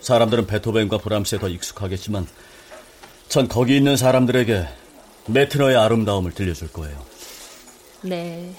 사람들은 0.00 0.46
베토벤과 0.46 0.98
브람스에 0.98 1.38
더 1.38 1.48
익숙하겠지만 1.48 2.26
전 3.28 3.48
거기 3.48 3.76
있는 3.76 3.98
사람들에게 3.98 4.66
메트너의 5.26 5.76
아름다움을 5.76 6.32
들려줄 6.32 6.72
거예요. 6.72 7.04
네. 8.02 8.54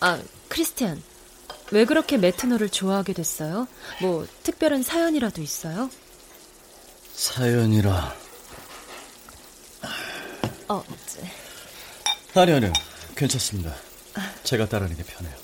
아, 0.00 0.20
크리스티안. 0.48 1.02
왜 1.72 1.84
그렇게 1.84 2.16
메트너를 2.16 2.68
좋아하게 2.68 3.12
됐어요? 3.12 3.68
뭐 4.00 4.26
특별한 4.42 4.82
사연이라도 4.82 5.40
있어요? 5.42 5.90
사연이라. 7.14 8.14
어, 10.68 10.84
아니 12.34 12.52
아니요. 12.52 12.72
괜찮습니다. 13.16 13.74
제가 14.44 14.68
따르는 14.68 14.96
게 14.96 15.02
편해요. 15.02 15.34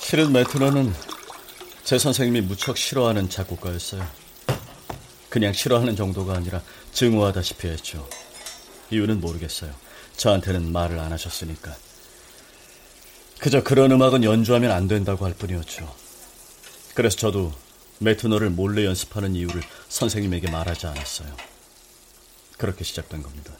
실은 0.00 0.32
메트너는 0.32 0.92
제 1.84 1.98
선생님이 1.98 2.40
무척 2.46 2.76
싫어하는 2.76 3.30
작곡가였어요. 3.30 4.06
그냥 5.28 5.52
싫어하는 5.52 5.94
정도가 5.96 6.34
아니라 6.34 6.60
증오하다시피 6.92 7.68
했죠. 7.68 8.08
이유는 8.90 9.20
모르겠어요. 9.20 9.72
저한테는 10.20 10.70
말을 10.70 10.98
안 10.98 11.12
하셨으니까. 11.12 11.74
그저 13.38 13.62
그런 13.62 13.90
음악은 13.90 14.22
연주하면 14.22 14.70
안 14.70 14.86
된다고 14.86 15.24
할 15.24 15.32
뿐이었죠. 15.32 15.90
그래서 16.92 17.16
저도 17.16 17.54
메트너를 18.00 18.50
몰래 18.50 18.84
연습하는 18.84 19.34
이유를 19.34 19.62
선생님에게 19.88 20.50
말하지 20.50 20.88
않았어요. 20.88 21.34
그렇게 22.58 22.84
시작된 22.84 23.22
겁니다. 23.22 23.54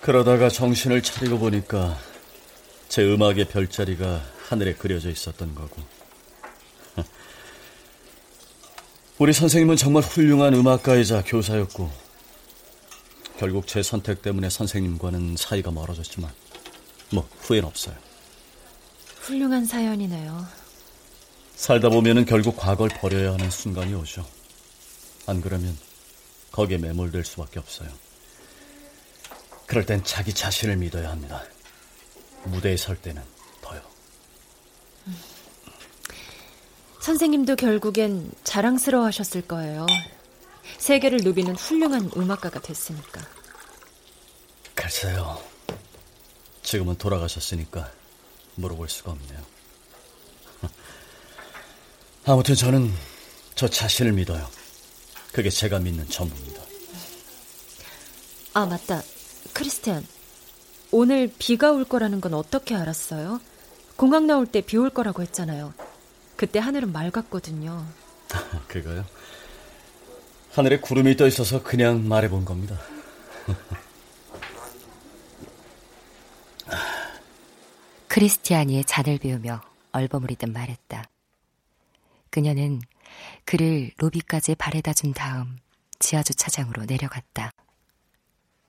그러다가 0.00 0.48
정신을 0.48 1.02
차리고 1.02 1.38
보니까 1.38 1.98
제 2.88 3.04
음악의 3.04 3.48
별자리가 3.48 4.24
하늘에 4.48 4.72
그려져 4.72 5.10
있었던 5.10 5.54
거고. 5.54 5.82
우리 9.18 9.34
선생님은 9.34 9.76
정말 9.76 10.02
훌륭한 10.02 10.54
음악가이자 10.54 11.24
교사였고, 11.26 12.09
결국 13.40 13.66
제 13.66 13.82
선택 13.82 14.20
때문에 14.20 14.50
선생님과는 14.50 15.34
사이가 15.38 15.70
멀어졌지만, 15.70 16.30
뭐, 17.10 17.26
후회는 17.38 17.66
없어요. 17.66 17.96
훌륭한 19.20 19.64
사연이네요. 19.64 20.46
살다 21.54 21.88
보면은 21.88 22.26
결국 22.26 22.54
과거를 22.58 22.98
버려야 22.98 23.32
하는 23.32 23.50
순간이 23.50 23.94
오죠. 23.94 24.26
안 25.26 25.40
그러면 25.40 25.74
거기에 26.52 26.76
매몰될 26.76 27.24
수밖에 27.24 27.58
없어요. 27.58 27.88
그럴 29.64 29.86
땐 29.86 30.04
자기 30.04 30.34
자신을 30.34 30.76
믿어야 30.76 31.10
합니다. 31.10 31.42
무대에 32.44 32.76
설 32.76 32.94
때는 33.00 33.22
더요. 33.62 33.80
선생님도 37.00 37.56
결국엔 37.56 38.32
자랑스러워 38.44 39.06
하셨을 39.06 39.40
거예요. 39.48 39.86
세계를 40.80 41.20
누비는 41.22 41.56
훌륭한 41.56 42.10
음악가가 42.16 42.58
됐으니까. 42.60 43.20
글쎄요. 44.74 45.40
지금은 46.62 46.96
돌아가셨으니까 46.96 47.92
물어볼 48.54 48.88
수가 48.88 49.12
없네요. 49.12 49.40
아무튼 52.24 52.54
저는 52.54 52.92
저 53.54 53.68
자신을 53.68 54.12
믿어요. 54.12 54.48
그게 55.32 55.50
제가 55.50 55.78
믿는 55.80 56.08
전부입니다. 56.08 56.62
아, 58.54 58.66
맞다. 58.66 59.02
크리스티안. 59.52 60.06
오늘 60.92 61.30
비가 61.38 61.70
올 61.72 61.84
거라는 61.84 62.20
건 62.20 62.34
어떻게 62.34 62.74
알았어요? 62.74 63.40
공항 63.96 64.26
나올 64.26 64.46
때 64.46 64.60
비 64.62 64.76
올 64.78 64.90
거라고 64.90 65.22
했잖아요. 65.22 65.72
그때 66.36 66.58
하늘은 66.58 66.90
맑았거든요. 66.92 67.86
그거요? 68.66 69.04
하늘에 70.60 70.78
구름이 70.78 71.16
떠 71.16 71.26
있어서 71.26 71.62
그냥 71.62 72.06
말해본 72.06 72.44
겁니다. 72.44 72.78
크리스티안이 78.08 78.84
잔을 78.84 79.16
비우며 79.16 79.62
얼버무리듯 79.92 80.50
말했다. 80.50 81.04
그녀는 82.28 82.82
그를 83.46 83.90
로비까지 83.96 84.56
바래다 84.56 84.92
준 84.92 85.14
다음 85.14 85.56
지하 85.98 86.22
주차장으로 86.22 86.84
내려갔다. 86.84 87.52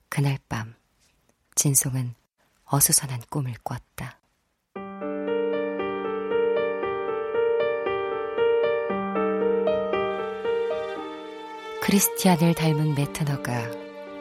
그날 0.07 0.39
밤 0.47 0.73
진송은 1.55 2.15
어수선한 2.63 3.23
꿈을 3.29 3.53
꿨다. 3.65 4.20
크리스티안을 11.83 12.53
닮은 12.53 12.93
메트너가 12.93 13.71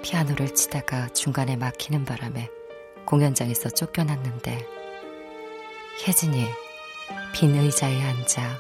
피아노를 0.03 0.55
치다가 0.55 1.09
중간에 1.09 1.57
막히는 1.57 2.07
바람에 2.07 2.49
공연장에서 3.05 3.69
쫓겨났는데 3.69 4.67
혜진이 6.07 6.47
빈 7.35 7.55
의자에 7.55 8.01
앉아 8.01 8.59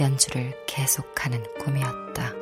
연주를 0.00 0.52
계속하는 0.66 1.44
꿈이었다. 1.60 2.32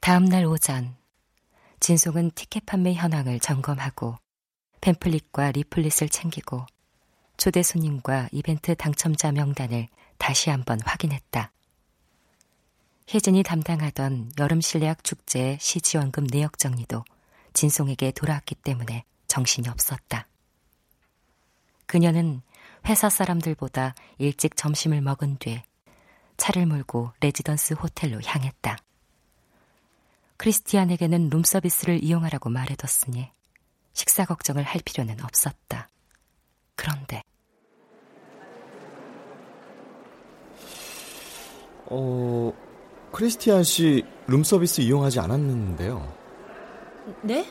다음 0.00 0.24
날 0.24 0.46
오전, 0.46 0.96
진송은 1.78 2.32
티켓 2.32 2.66
판매 2.66 2.92
현황을 2.92 3.38
점검하고 3.38 4.16
팸플릿과 4.80 5.54
리플릿을 5.54 6.08
챙기고 6.08 6.66
초대 7.40 7.62
손님과 7.62 8.28
이벤트 8.32 8.74
당첨자 8.74 9.32
명단을 9.32 9.88
다시 10.18 10.50
한번 10.50 10.78
확인했다. 10.84 11.50
혜진이 13.14 13.44
담당하던 13.44 14.32
여름 14.38 14.60
실내악 14.60 15.02
축제의 15.02 15.56
시지원금 15.58 16.26
내역 16.26 16.58
정리도 16.58 17.02
진송에게 17.54 18.10
돌아왔기 18.10 18.56
때문에 18.56 19.04
정신이 19.26 19.70
없었다. 19.70 20.28
그녀는 21.86 22.42
회사 22.86 23.08
사람들보다 23.08 23.94
일찍 24.18 24.54
점심을 24.54 25.00
먹은 25.00 25.38
뒤에 25.38 25.64
차를 26.36 26.66
몰고 26.66 27.12
레지던스 27.20 27.72
호텔로 27.72 28.20
향했다. 28.22 28.76
크리스티안에게는 30.36 31.30
룸서비스를 31.30 32.04
이용하라고 32.04 32.50
말해뒀으니 32.50 33.30
식사 33.94 34.26
걱정을 34.26 34.62
할 34.62 34.82
필요는 34.84 35.24
없었다. 35.24 35.88
그런데 36.80 37.22
어, 41.86 42.52
크리스티안 43.12 43.64
씨 43.64 44.02
룸서비스 44.26 44.80
이용하지 44.80 45.20
않았는데요. 45.20 46.10
네? 47.20 47.46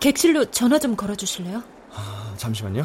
객실로 0.00 0.46
전화 0.46 0.80
좀 0.80 0.96
걸어주실래요? 0.96 1.62
아, 1.92 2.34
잠시만요. 2.36 2.82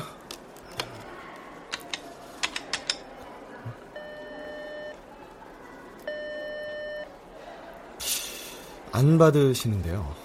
안 8.91 9.17
받으시는데요. 9.17 10.15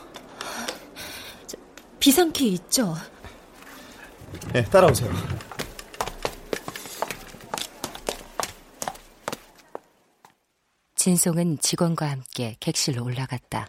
비상키 1.99 2.49
있죠? 2.53 2.95
네, 4.53 4.65
따라오세요. 4.65 5.11
진송은 10.97 11.59
직원과 11.61 12.11
함께 12.11 12.57
객실로 12.61 13.05
올라갔다. 13.05 13.69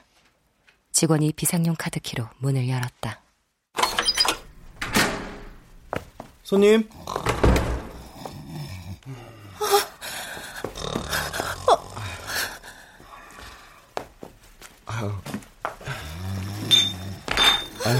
직원이 0.91 1.31
비상용 1.31 1.75
카드키로 1.77 2.27
문을 2.39 2.67
열었다. 2.67 3.21
손님. 6.43 6.89
아유. 14.85 15.11
아유, 17.85 17.97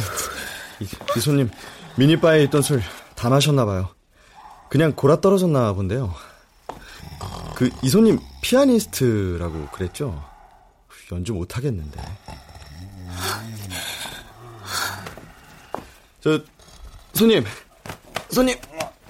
이, 0.82 0.88
이 1.16 1.20
손님 1.22 1.50
미니바에 1.98 2.44
있던 2.44 2.62
술 2.62 2.82
다 3.22 3.30
마셨나 3.30 3.66
봐요. 3.66 3.88
그냥 4.68 4.94
골아 4.94 5.22
떨어졌나 5.22 5.74
본데요. 5.74 6.12
그 7.54 7.70
이손님 7.84 8.18
피아니스트라고 8.42 9.68
그랬죠? 9.68 10.24
연주 11.12 11.32
못 11.34 11.56
하겠는데. 11.56 12.02
저 16.22 16.40
손님, 17.14 17.46
손님, 18.32 18.58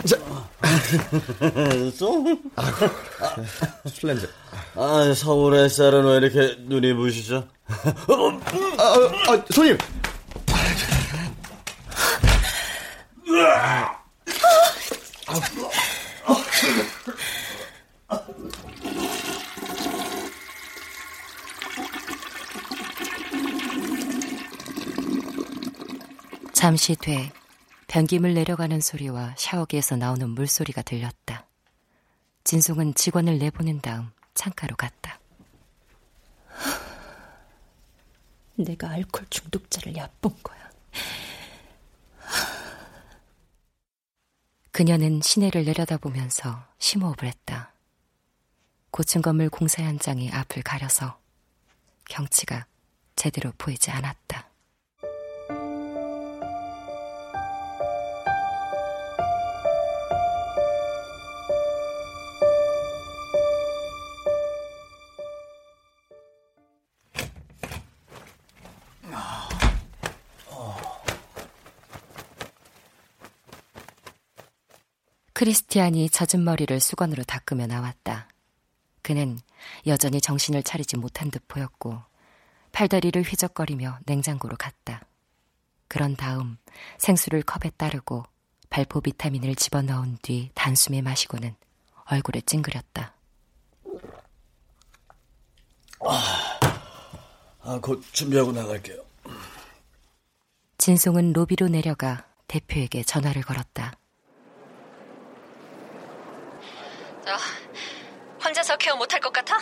자, 0.06 0.17
송? 1.96 2.41
술렌즈. 3.88 4.30
아, 4.76 5.13
서울 5.15 5.56
햇살은 5.56 6.04
왜 6.06 6.17
이렇게 6.17 6.58
눈이 6.63 6.94
부시죠? 6.96 7.48
아, 7.67 8.84
아, 8.84 9.34
아, 9.34 9.46
손님. 9.52 9.78
잠시 26.62 26.95
뒤 26.95 27.32
변기물 27.88 28.36
내려가는 28.36 28.82
소리와 28.82 29.34
샤워기에서 29.36 29.95
나오는 29.95 30.30
물소리가 30.30 30.84
들렸다. 30.84 31.47
진송은 32.43 32.93
직원을 32.93 33.39
내보낸 33.39 33.82
다음 33.82 34.12
창가로 34.36 34.76
갔다. 34.76 35.19
내가 38.54 38.91
알코올 38.91 39.26
중독자를 39.32 39.95
얕본 39.95 40.36
거야. 40.43 40.69
그녀는 44.71 45.19
시내를 45.24 45.65
내려다보면서 45.65 46.63
심호흡을 46.78 47.28
했다. 47.28 47.74
고층 48.91 49.24
건물 49.24 49.50
공사 49.50 49.82
현장이 49.82 50.30
앞을 50.32 50.62
가려서 50.62 51.19
경치가 52.08 52.67
제대로 53.15 53.52
보이지 53.58 53.89
않았다. 53.89 54.50
크리스티안이 75.41 76.12
젖은 76.12 76.43
머리를 76.43 76.80
수건으로 76.80 77.23
닦으며 77.23 77.65
나왔다. 77.65 78.27
그는 79.01 79.39
여전히 79.88 80.21
정신을 80.21 80.62
차리지 80.62 80.97
못한 80.97 81.32
듯 81.32 81.47
보였고 81.47 81.99
팔다리를 82.73 83.19
휘적거리며 83.23 84.01
냉장고로 84.06 84.56
갔다. 84.56 85.01
그런 85.88 86.15
다음 86.15 86.58
생수를 86.99 87.41
컵에 87.41 87.71
따르고 87.75 88.23
발포 88.69 89.01
비타민을 89.01 89.56
집어넣은 89.56 90.19
뒤 90.21 90.51
단숨에 90.54 91.01
마시고는 91.01 91.56
얼굴에 92.06 92.41
찡그렸다. 92.41 93.15
아, 96.01 96.60
아, 97.62 97.80
곧 97.82 98.04
준비하고 98.12 98.51
나갈게요. 98.51 99.04
진송은 100.77 101.34
로비로 101.34 101.67
내려가 101.69 102.27
대표에게 102.45 103.01
전화를 103.01 103.41
걸었다. 103.41 103.97
저, 107.25 107.38
혼자서 108.43 108.77
케어 108.77 108.95
못할 108.95 109.19
것 109.19 109.31
같아? 109.31 109.57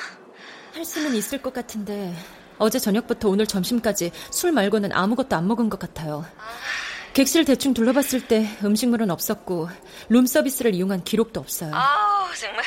할 0.74 0.86
수는 0.86 1.15
있을 1.15 1.41
것 1.41 1.54
같은데 1.54 2.13
어제 2.58 2.80
저녁부터 2.80 3.30
오늘 3.30 3.48
점심까지 3.48 4.12
술 4.32 4.52
말고는 4.52 4.91
아무것도 4.93 5.36
안 5.36 5.48
먹은 5.48 5.69
것 5.69 5.80
같아요. 5.80 6.26
객실 7.13 7.43
대충 7.43 7.74
둘러봤을 7.74 8.28
때 8.28 8.45
음식물은 8.63 9.10
없었고 9.10 9.69
룸 10.10 10.26
서비스를 10.26 10.76
이용한 10.76 11.04
기록도 11.04 11.39
없어요. 11.39 11.74
아우 11.74 12.34
정말 12.36 12.63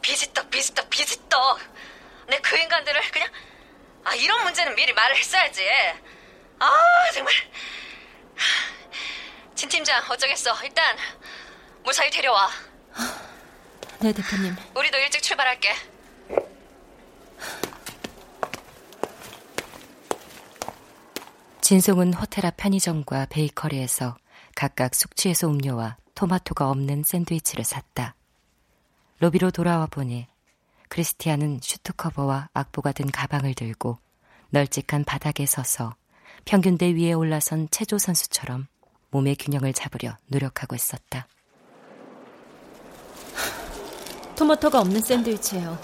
비지떡 0.00 0.50
비지떡 0.50 0.90
비지떡. 0.90 1.58
내 2.28 2.38
그 2.42 2.56
인간들을 2.56 3.00
그냥 3.12 3.28
아 4.04 4.14
이런 4.14 4.42
문제는 4.44 4.74
미리 4.74 4.92
말을 4.92 5.16
했어야지. 5.16 5.62
아 6.58 6.70
정말. 7.12 7.32
진 9.54 9.68
팀장 9.68 10.02
어쩌겠어. 10.10 10.54
일단 10.64 10.96
무사히 11.84 12.10
데려와. 12.10 12.48
네 14.00 14.12
대표님. 14.12 14.54
우리도 14.76 14.98
일찍 14.98 15.22
출발할게. 15.22 15.70
진송은 21.60 22.12
호텔 22.12 22.44
앞 22.44 22.58
편의점과 22.58 23.26
베이커리에서 23.30 24.16
각각 24.54 24.94
숙취해소 24.94 25.48
음료와 25.48 25.96
토마토가 26.14 26.68
없는 26.68 27.02
샌드위치를 27.04 27.64
샀다. 27.64 28.14
로비로 29.20 29.50
돌아와 29.50 29.86
보니 29.86 30.26
크리스티안은 30.90 31.60
슈트 31.62 31.94
커버와 31.94 32.50
악보가 32.52 32.92
든 32.92 33.10
가방을 33.10 33.54
들고 33.54 33.98
널찍한 34.50 35.04
바닥에 35.04 35.46
서서 35.46 35.94
평균대 36.44 36.94
위에 36.94 37.14
올라선 37.14 37.68
체조 37.70 37.96
선수처럼 37.96 38.66
몸의 39.10 39.36
균형을 39.36 39.72
잡으려 39.72 40.18
노력하고 40.26 40.76
있었다. 40.76 41.26
토마토가 44.34 44.80
없는 44.80 45.00
샌드위치예요. 45.00 45.78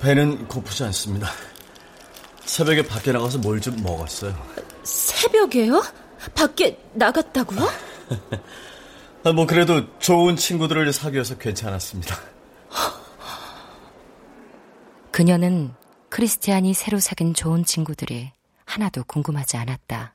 배는 0.00 0.48
고프지 0.48 0.84
않습니다. 0.84 1.28
새벽에 2.44 2.86
밖에 2.86 3.12
나가서 3.12 3.38
뭘 3.38 3.60
좀 3.60 3.82
먹었어요. 3.82 4.34
새벽에요? 4.84 5.82
밖에 6.34 6.78
나갔다고요? 6.94 7.68
아, 9.24 9.32
뭐 9.32 9.46
그래도 9.46 9.98
좋은 9.98 10.36
친구들을 10.36 10.92
사귀어서 10.92 11.38
괜찮았습니다. 11.38 12.16
그녀는 15.10 15.72
크리스티안이 16.10 16.74
새로 16.74 16.98
사귄 17.00 17.34
좋은 17.34 17.64
친구들이 17.64 18.32
하나도 18.66 19.04
궁금하지 19.04 19.56
않았다. 19.56 20.14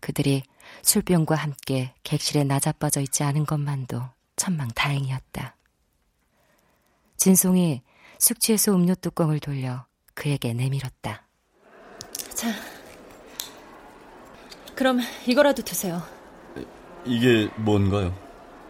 그들이 0.00 0.42
술병과 0.82 1.34
함께 1.34 1.92
객실에 2.02 2.44
낮아빠져 2.44 3.00
있지 3.00 3.22
않은 3.24 3.46
것만도 3.46 4.02
천만 4.36 4.70
다행이었다. 4.74 5.55
진송이 7.16 7.82
숙취해소 8.18 8.74
음료 8.74 8.94
뚜껑을 8.94 9.40
돌려 9.40 9.86
그에게 10.14 10.52
내밀었다. 10.54 11.26
자, 12.34 12.48
그럼 14.74 15.00
이거라도 15.26 15.62
드세요. 15.62 16.02
이게 17.04 17.48
뭔가요? 17.56 18.14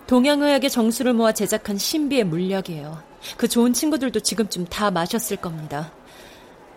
동양의학의 0.06 0.70
정수를 0.70 1.14
모아 1.14 1.32
제작한 1.32 1.78
신비의 1.78 2.24
물약이에요. 2.24 3.02
그 3.36 3.48
좋은 3.48 3.72
친구들도 3.72 4.20
지금쯤 4.20 4.66
다 4.66 4.90
마셨을 4.90 5.38
겁니다. 5.38 5.92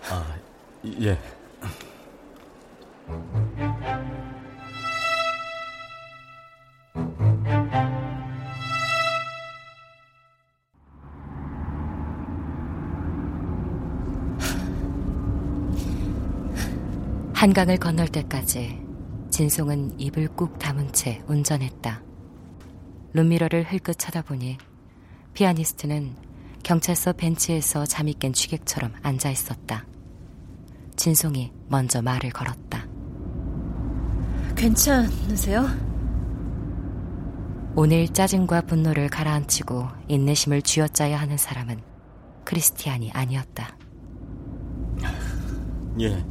아, 0.10 0.36
예. 1.02 1.20
한강을 17.40 17.78
건널 17.78 18.10
때까지 18.10 18.86
진송은 19.30 19.98
입을 19.98 20.28
꾹 20.36 20.60
다문 20.60 20.92
채 20.92 21.22
운전했다. 21.26 22.04
룸미러를 23.14 23.64
흘끗 23.64 23.98
쳐다보니 23.98 24.58
피아니스트는 25.34 26.18
경찰서 26.64 27.14
벤치에서 27.14 27.86
잠이 27.86 28.16
깬 28.16 28.34
취객처럼 28.34 28.92
앉아 29.02 29.30
있었다. 29.30 29.86
진송이 30.98 31.54
먼저 31.70 32.02
말을 32.02 32.32
걸었다. 32.32 32.86
괜찮으세요? 34.58 35.66
오늘 37.74 38.10
짜증과 38.10 38.64
분노를 38.64 39.08
가라앉히고 39.08 39.88
인내심을 40.10 40.62
쥐어짜야 40.62 41.18
하는 41.18 41.38
사람은 41.38 41.80
크리스티안이 42.44 43.12
아니었다. 43.12 43.78
예, 46.02 46.22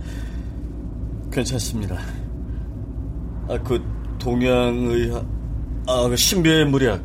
괜찮습니다. 1.39 1.97
아, 3.49 3.59
그 3.63 3.81
동양의 4.19 5.13
아, 5.87 6.09
그 6.09 6.17
신비의 6.17 6.67
무리학 6.67 7.01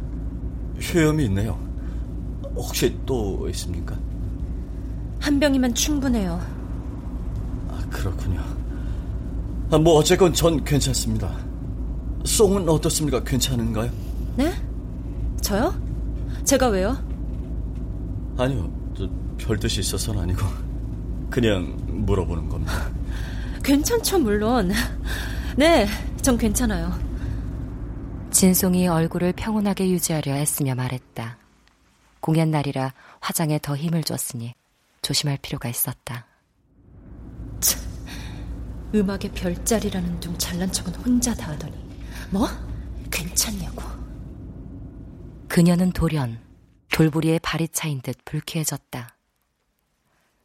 효염이 0.94 1.26
있네요. 1.26 1.60
혹시 2.56 2.98
또 3.06 3.48
있습니까? 3.50 3.96
한 5.20 5.40
병이면 5.40 5.76
충분해요. 5.76 6.42
아, 7.70 7.80
그렇군요. 7.92 8.42
아, 9.70 9.78
뭐 9.78 9.96
어쨌건 9.96 10.34
전 10.34 10.64
괜찮습니다. 10.64 11.32
송은 12.26 12.68
어떻습니까? 12.68 13.24
괜찮은가요? 13.24 13.92
네? 14.36 14.52
저요? 15.42 15.74
제가 16.44 16.70
왜요? 16.70 16.98
아니요, 18.38 18.72
별 19.38 19.60
뜻이 19.60 19.82
있어서는 19.82 20.24
아니고 20.24 20.42
그냥 21.30 21.78
물어보는 21.88 22.50
겁니다. 22.50 22.74
괜찮죠, 23.64 24.20
물론. 24.20 24.72
네, 25.58 25.88
전 26.22 26.38
괜찮아요. 26.38 26.92
진송이 28.32 28.88
얼굴을 28.88 29.34
평온하게 29.34 29.90
유지하려 29.90 30.36
애쓰며 30.36 30.76
말했다. 30.76 31.38
공연 32.20 32.52
날이라 32.52 32.94
화장에 33.20 33.60
더 33.60 33.76
힘을 33.76 34.04
줬으니 34.04 34.54
조심할 35.02 35.38
필요가 35.42 35.70
있었다. 35.70 36.26
참, 37.60 37.82
음악의 38.96 39.32
별자리라는 39.34 40.20
둥 40.20 40.38
잘난 40.38 40.72
척은 40.72 40.96
혼자 40.96 41.34
다 41.34 41.52
하더니 41.52 41.78
뭐? 42.32 42.48
괜찮냐고. 43.12 43.84
그녀는 45.48 45.92
돌연 45.92 46.40
돌부리에 46.92 47.40
발이 47.40 47.68
차인 47.70 48.02
듯 48.02 48.18
불쾌해졌다. 48.26 49.16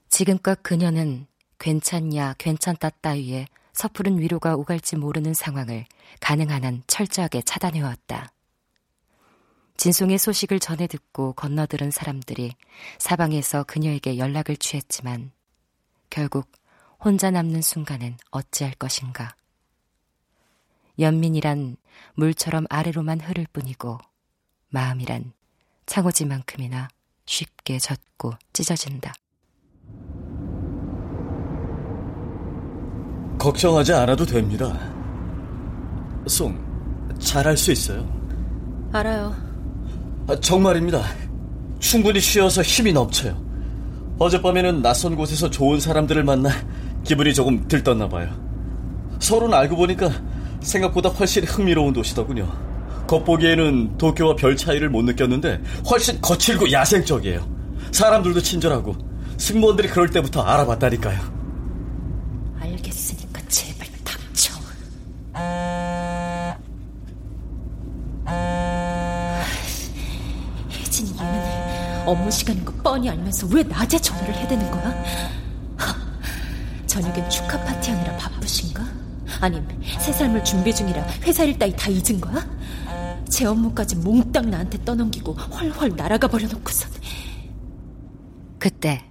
지금껏 0.09 0.63
그녀는 0.63 1.27
괜찮냐, 1.59 2.35
괜찮다 2.39 2.91
따위에 3.01 3.47
섣부른 3.73 4.19
위로가 4.19 4.57
오갈지 4.57 4.97
모르는 4.97 5.35
상황을 5.35 5.87
가능한 6.21 6.65
한 6.65 6.83
철저하게 6.87 7.43
차단해왔다. 7.43 8.33
진송의 9.77 10.19
소식을 10.19 10.59
전해 10.59 10.89
듣고 10.89 11.35
건너들은 11.35 11.93
사람들이 11.93 12.53
사방에서 12.99 13.63
그녀에게 13.63 14.19
연락을 14.19 14.57
취했지만 14.57 15.31
결국 16.11 16.51
혼자 16.99 17.31
남는 17.31 17.63
순간엔 17.63 18.17
어찌할 18.33 18.75
것인가. 18.75 19.37
연민이란 20.99 21.77
물처럼 22.15 22.67
아래로만 22.69 23.21
흐를 23.21 23.47
뿐이고 23.53 23.99
마음이란 24.71 25.33
창호지만큼이나 25.87 26.89
쉽게 27.25 27.79
젖고 27.79 28.35
찢어진다. 28.53 29.13
걱정하지 33.39 33.93
않아도 33.93 34.27
됩니다. 34.27 34.79
송, 36.27 36.59
잘할 37.19 37.57
수 37.57 37.73
있어요. 37.73 38.07
알아요. 38.93 39.35
아, 40.27 40.37
정말입니다. 40.41 41.03
충분히 41.79 42.21
쉬어서 42.21 42.63
힘이 42.63 42.93
넘쳐요. 42.93 43.41
어젯밤에는 44.19 44.83
낯선 44.83 45.15
곳에서 45.15 45.49
좋은 45.49 45.79
사람들을 45.79 46.25
만나 46.25 46.51
기분이 47.05 47.33
조금 47.33 47.67
들떴나 47.69 48.09
봐요. 48.09 48.29
서로는 49.21 49.57
알고 49.57 49.77
보니까 49.77 50.11
생각보다 50.61 51.09
훨씬 51.09 51.45
흥미로운 51.45 51.93
도시더군요. 51.93 52.51
겉보기에는 53.07 53.97
도쿄와 53.97 54.35
별 54.37 54.57
차이를 54.57 54.91
못 54.91 55.03
느꼈는데 55.03 55.63
훨씬 55.89 56.21
거칠고 56.21 56.73
야생적이에요. 56.73 57.49
사람들도 57.93 58.43
친절하고 58.43 58.97
승무원들이 59.39 59.89
그럴 59.89 60.11
때부터 60.11 60.43
알아봤다니까요. 60.43 61.39
알겠으니까 62.61 63.41
제발 63.49 63.89
닥쳐. 64.05 64.55
혜진이 70.71 71.19
얘는 71.19 72.07
업무 72.07 72.31
시간인 72.31 72.65
거 72.65 72.73
뻔히 72.83 73.09
알면서 73.11 73.47
왜 73.49 73.63
낮에 73.63 73.99
전화를 73.99 74.35
해대는 74.35 74.71
거야? 74.71 75.05
저녁엔 76.87 77.29
축하 77.31 77.63
파티 77.65 77.91
하느라 77.91 78.17
바쁘신가? 78.17 78.85
아님 79.41 79.67
새 80.01 80.13
삶을 80.13 80.43
준비 80.43 80.75
중이라 80.75 81.07
회사 81.23 81.45
일 81.45 81.59
따위 81.59 81.75
다 81.77 81.89
잊은 81.89 82.21
거야? 82.21 82.45
제 83.29 83.45
업무까지 83.45 83.97
몽땅 83.97 84.51
나한테 84.51 84.83
떠넘기고 84.85 85.35
헐헐 85.35 85.95
날아가 85.97 86.27
버려놓고선 86.27 86.91
그때 88.59 89.05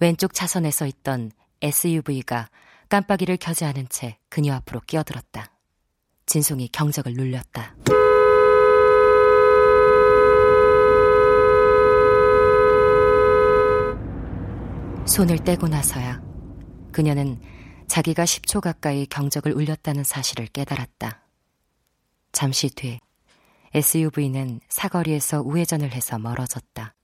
왼쪽 0.00 0.34
차선에 0.34 0.70
서 0.70 0.86
있던 0.86 1.30
SUV가 1.62 2.50
깜빡이를 2.88 3.36
켜지 3.36 3.64
않은 3.64 3.86
채 3.88 4.18
그녀 4.28 4.54
앞으로 4.54 4.80
끼어들었다. 4.80 5.50
진송이 6.30 6.68
경적을 6.68 7.14
눌렸다. 7.14 7.74
손을 15.08 15.42
떼고 15.42 15.66
나서야 15.66 16.22
그녀는 16.92 17.40
자기가 17.88 18.22
10초 18.22 18.60
가까이 18.60 19.06
경적을 19.06 19.52
울렸다는 19.52 20.04
사실을 20.04 20.46
깨달았다. 20.46 21.20
잠시 22.30 22.70
뒤 22.70 23.00
SUV는 23.74 24.60
사거리에서 24.68 25.40
우회전을 25.40 25.90
해서 25.90 26.16
멀어졌다. 26.20 26.94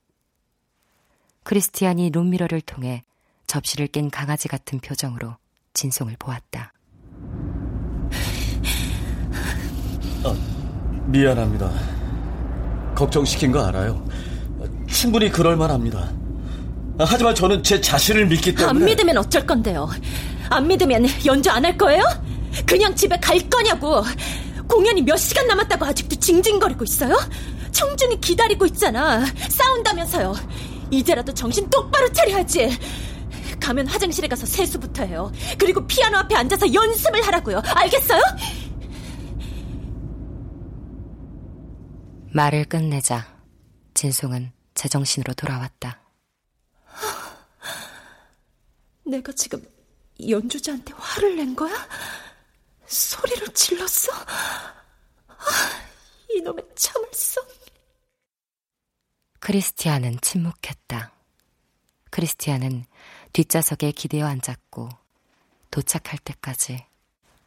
크리스티안이 1.43 2.11
룸미러를 2.11 2.61
통해 2.61 3.03
접시를 3.49 3.89
깬 3.89 4.09
강아지 4.09 4.47
같은 4.47 4.79
표정으로 4.79 5.37
진송을 5.75 6.15
보았다. 6.17 6.76
아, 10.31 10.35
미안합니다. 11.07 11.71
걱정시킨 12.95 13.53
거 13.53 13.65
알아요. 13.67 14.03
충분히 14.89 15.31
그럴 15.31 15.57
만합니다. 15.57 16.11
하지만 16.99 17.35
저는 17.35 17.63
제 17.63 17.81
자신을 17.81 18.27
믿기 18.27 18.55
때문에 18.55 18.79
안 18.81 18.85
믿으면 18.85 19.19
어쩔 19.19 19.47
건데요. 19.47 19.89
안 20.49 20.67
믿으면 20.67 21.07
연주 21.27 21.51
안 21.51 21.65
할 21.65 21.77
거예요? 21.77 22.03
그냥 22.65 22.95
집에 22.95 23.19
갈 23.21 23.39
거냐고. 23.51 24.03
공연이 24.67 25.03
몇 25.03 25.17
시간 25.17 25.47
남았다고 25.47 25.85
아직도 25.85 26.17
징징거리고 26.17 26.85
있어요? 26.85 27.17
청준이 27.71 28.21
기다리고 28.21 28.65
있잖아. 28.67 29.25
싸운다면서요. 29.49 30.35
이제라도 30.91 31.35
정신 31.35 31.69
똑바로 31.69 32.11
차려야지. 32.13 32.77
가면 33.61 33.87
화장실에 33.89 34.27
가서 34.29 34.47
세수부터 34.47 35.05
해요. 35.05 35.31
그리고 35.59 35.87
피아노 35.87 36.19
앞에 36.19 36.35
앉아서 36.35 36.73
연습을 36.73 37.23
하라고요. 37.27 37.61
알겠어요? 37.75 38.23
말을 42.37 42.67
끝내자 42.67 43.35
진송은 43.95 44.53
제정신으로 44.75 45.33
돌아왔다. 45.33 46.03
내가 49.07 49.33
지금 49.33 49.67
연주자한테 50.29 50.93
화를 50.93 51.35
낸 51.35 51.57
거야? 51.57 51.75
소리를 52.85 53.55
질렀어? 53.55 54.13
아, 54.13 54.85
이놈의 56.29 56.63
참을성. 56.77 57.43
크리스티안은 59.41 60.21
침묵했다. 60.21 61.15
크리스티안은 62.11 62.85
뒷좌석에 63.33 63.93
기대어 63.93 64.27
앉았고 64.27 64.91
도착할 65.71 66.19
때까지 66.19 66.85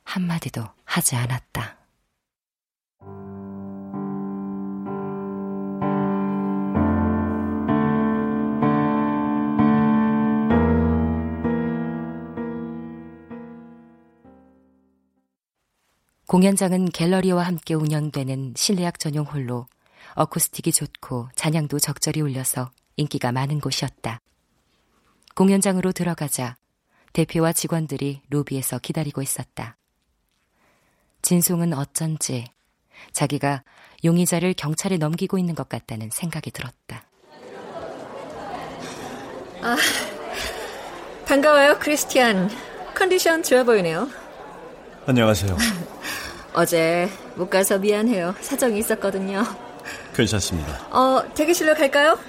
한마디도 0.04 0.68
하지 0.84 1.16
않았다. 1.16 1.79
공연장은 16.30 16.92
갤러리와 16.92 17.42
함께 17.42 17.74
운영되는 17.74 18.54
실내악 18.56 19.00
전용 19.00 19.26
홀로 19.26 19.66
어쿠스틱이 20.14 20.72
좋고 20.72 21.30
잔향도 21.34 21.80
적절히 21.80 22.22
울려서 22.22 22.70
인기가 22.98 23.32
많은 23.32 23.60
곳이었다. 23.60 24.22
공연장으로 25.34 25.92
들어가자 25.92 26.56
대표와 27.14 27.52
직원들이 27.52 28.22
로비에서 28.30 28.78
기다리고 28.78 29.24
있었다. 29.24 29.76
진송은 31.24 31.74
어쩐지 31.74 32.46
자기가 33.12 33.64
용의자를 34.06 34.54
경찰에 34.54 34.98
넘기고 34.98 35.40
있는 35.40 35.56
것 35.56 35.68
같다는 35.68 36.12
생각이 36.12 36.52
들었다. 36.52 37.06
아, 39.64 39.76
반가워요, 41.26 41.80
크리스티안. 41.80 42.52
컨디션 42.94 43.42
좋아 43.42 43.64
보이네요. 43.64 44.29
안녕하세요. 45.10 45.58
어제 46.54 47.10
못 47.34 47.50
가서 47.50 47.80
미안해요. 47.80 48.36
사정이 48.42 48.78
있었거든요. 48.78 49.44
괜찮습니다. 50.14 50.88
어, 50.96 51.24
대기실로 51.34 51.74
갈까요? 51.74 52.20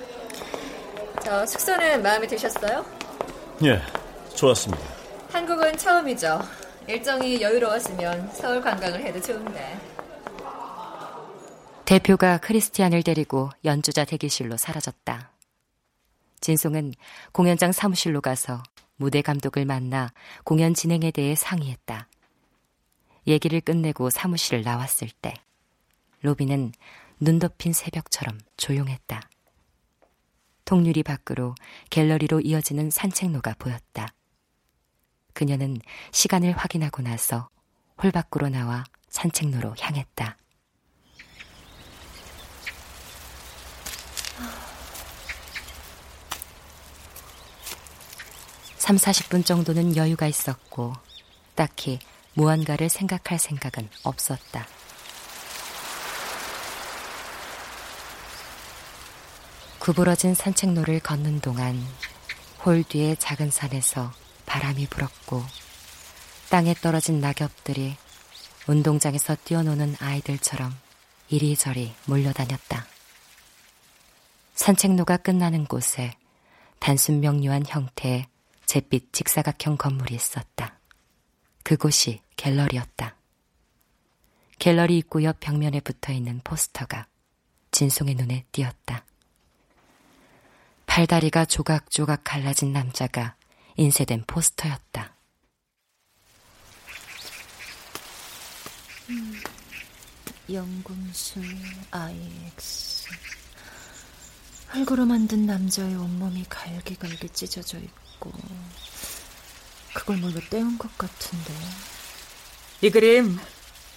저 1.23 1.45
숙소는 1.45 2.03
마음에 2.03 2.27
드셨어요? 2.27 2.83
예, 3.65 3.83
좋았습니다. 4.35 4.83
한국은 5.31 5.77
처음이죠. 5.77 6.41
일정이 6.89 7.43
여유로웠으면 7.43 8.31
서울 8.33 8.63
관광을 8.63 9.05
해도 9.05 9.21
좋은데. 9.21 9.79
대표가 11.85 12.39
크리스티안을 12.39 13.03
데리고 13.03 13.51
연주자 13.67 14.07
대기실로 14.07 14.57
사라졌다. 14.57 15.31
진송은 16.41 16.95
공연장 17.33 17.73
사무실로 17.73 18.23
가서 18.23 18.63
무대 18.97 19.21
감독을 19.21 19.67
만나 19.67 20.11
공연 20.45 20.73
진행에 20.73 21.11
대해 21.11 21.35
상의했다. 21.35 22.09
얘기를 23.27 23.61
끝내고 23.61 24.11
사무실을 24.11 24.63
나왔을 24.63 25.09
때 25.23 25.35
로비는 26.23 26.73
눈 27.21 27.39
덮인 27.39 27.73
새벽처럼 27.73 28.39
조용했다. 28.57 29.29
통유리 30.65 31.03
밖으로 31.03 31.55
갤러리로 31.91 32.41
이어지는 32.41 32.91
산책로가 32.91 33.55
보였다. 33.59 34.15
그녀는 35.33 35.79
시간을 36.13 36.53
확인하고 36.53 37.03
나서 37.03 37.49
홀 38.03 38.11
밖으로 38.11 38.49
나와 38.49 38.85
산책로로 39.09 39.75
향했다. 39.79 40.37
3, 48.91 48.97
40분 48.97 49.45
정도는 49.45 49.95
여유가 49.95 50.27
있었고 50.27 50.95
딱히 51.55 52.01
무언가를 52.41 52.89
생각할 52.89 53.39
생각은 53.39 53.87
없었다. 54.03 54.67
구부러진 59.79 60.35
산책로를 60.35 61.01
걷는 61.01 61.41
동안 61.41 61.79
홀 62.65 62.83
뒤의 62.83 63.17
작은 63.19 63.51
산에서 63.51 64.11
바람이 64.47 64.87
불었고 64.87 65.45
땅에 66.49 66.73
떨어진 66.73 67.21
낙엽들이 67.21 67.95
운동장에서 68.67 69.37
뛰어노는 69.45 69.97
아이들처럼 70.01 70.75
이리저리 71.29 71.93
몰려다녔다. 72.07 72.87
산책로가 74.55 75.19
끝나는 75.19 75.67
곳에 75.67 76.15
단순 76.79 77.21
명료한 77.21 77.65
형태의 77.67 78.27
잿빛 78.65 79.13
직사각형 79.13 79.77
건물이 79.77 80.15
있었다. 80.15 80.79
그곳이 81.63 82.21
갤러리였다. 82.41 83.17
갤러리 84.59 84.97
입구 84.97 85.23
옆 85.25 85.41
벽면에 85.41 85.81
붙어 85.81 86.11
있는 86.11 86.41
포스터가 86.43 87.07
진송의 87.71 88.15
눈에 88.15 88.47
띄었다. 88.51 89.05
팔다리가 90.87 91.45
조각조각 91.45 92.23
갈라진 92.25 92.73
남자가 92.73 93.37
인쇄된 93.77 94.25
포스터였다. 94.27 95.15
음, 99.11 99.35
영금술 100.51 101.45
IX 101.91 103.09
흙으로 104.69 105.05
만든 105.05 105.45
남자의 105.45 105.95
온몸이 105.95 106.47
갈기갈기 106.49 107.29
찢어져 107.29 107.79
있고 107.79 108.33
그걸 109.93 110.17
뭘로 110.17 110.41
떼운 110.49 110.79
것 110.79 110.97
같은데 110.97 111.53
이 112.83 112.91
그림 112.91 113.39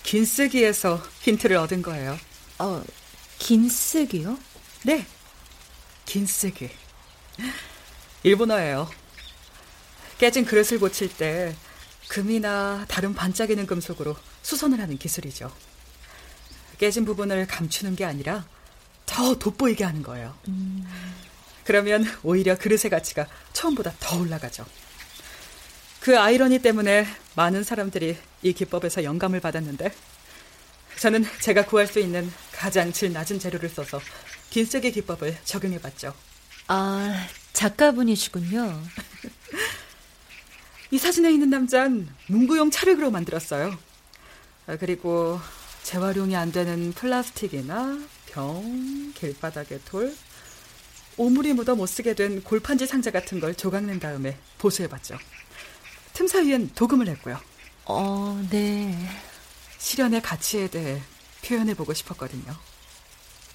긴쓰기에서 0.03 1.01
힌트를 1.21 1.55
얻은 1.55 1.81
거예요. 1.81 2.17
어, 2.59 2.83
긴쓰기요? 3.39 4.37
네, 4.83 5.05
긴쓰기. 6.05 6.69
일본어예요. 8.23 8.89
깨진 10.17 10.45
그릇을 10.45 10.79
고칠 10.79 11.09
때 11.09 11.55
금이나 12.09 12.85
다른 12.87 13.13
반짝이는 13.13 13.65
금속으로 13.65 14.15
수선을 14.41 14.79
하는 14.79 14.97
기술이죠. 14.97 15.51
깨진 16.77 17.05
부분을 17.05 17.47
감추는 17.47 17.95
게 17.95 18.03
아니라 18.03 18.45
더 19.05 19.35
돋보이게 19.35 19.83
하는 19.83 20.01
거예요. 20.03 20.37
음. 20.49 20.85
그러면 21.63 22.05
오히려 22.23 22.57
그릇의 22.57 22.89
가치가 22.89 23.27
처음보다 23.53 23.93
더 23.99 24.19
올라가죠. 24.19 24.65
그 26.03 26.19
아이러니 26.19 26.59
때문에 26.59 27.07
많은 27.37 27.63
사람들이 27.63 28.17
이 28.41 28.51
기법에서 28.51 29.05
영감을 29.05 29.39
받았는데 29.39 29.89
저는 30.99 31.23
제가 31.39 31.65
구할 31.65 31.87
수 31.87 31.97
있는 31.97 32.29
가장 32.51 32.91
질 32.91 33.13
낮은 33.13 33.39
재료를 33.39 33.69
써서 33.69 34.01
긴쓰기 34.49 34.91
기법을 34.91 35.37
적용해 35.45 35.79
봤죠. 35.79 36.13
아, 36.67 37.25
작가분이시군요. 37.53 38.83
이 40.91 40.97
사진에 40.97 41.31
있는 41.31 41.49
남자는 41.49 42.09
문구용 42.27 42.69
찰흙으로 42.69 43.09
만들었어요. 43.09 43.73
아, 44.67 44.75
그리고 44.75 45.39
재활용이 45.83 46.35
안 46.35 46.51
되는 46.51 46.91
플라스틱이나 46.91 47.97
병, 48.25 49.13
길바닥의 49.15 49.79
돌, 49.85 50.13
오물이 51.15 51.53
묻어 51.53 51.75
못 51.75 51.85
쓰게 51.85 52.13
된 52.13 52.43
골판지 52.43 52.87
상자 52.87 53.09
같은 53.09 53.39
걸 53.39 53.55
조각낸 53.55 54.01
다음에 54.01 54.37
보수해봤죠. 54.57 55.17
틈 56.13 56.27
사이엔 56.27 56.71
도금을 56.75 57.07
했고요. 57.07 57.39
어, 57.85 58.41
네. 58.49 58.95
실현의 59.79 60.21
가치에 60.21 60.69
대해 60.69 61.01
표현해보고 61.45 61.93
싶었거든요. 61.93 62.53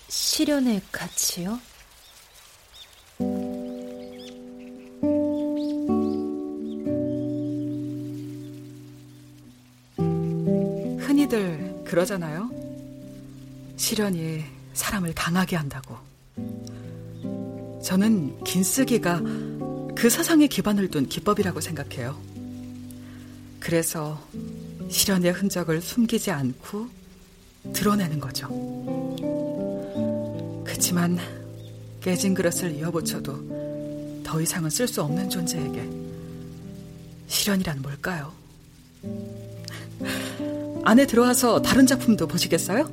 실현의 0.08 0.82
가치요? 0.90 1.60
흔히들 10.98 11.84
그러잖아요. 11.86 12.50
실현이 13.76 14.44
사람을 14.74 15.14
강하게 15.14 15.56
한다고. 15.56 15.96
저는 17.82 18.42
긴 18.44 18.62
쓰기가 18.62 19.20
그 19.96 20.10
사상에 20.10 20.46
기반을 20.46 20.90
둔 20.90 21.08
기법이라고 21.08 21.60
생각해요. 21.60 22.27
그래서 23.68 24.18
실현의 24.88 25.32
흔적을 25.32 25.82
숨기지 25.82 26.30
않고 26.30 26.88
드러내는 27.74 28.18
거죠. 28.18 28.48
그치만 30.64 31.18
깨진 32.00 32.32
그릇을 32.32 32.74
이어붙여도 32.76 34.22
더 34.24 34.40
이상은 34.40 34.70
쓸 34.70 34.88
수 34.88 35.02
없는 35.02 35.28
존재에게 35.28 35.86
실현이란 37.26 37.82
뭘까요? 37.82 38.32
안에 40.84 41.06
들어와서 41.06 41.60
다른 41.60 41.86
작품도 41.86 42.26
보시겠어요? 42.26 42.90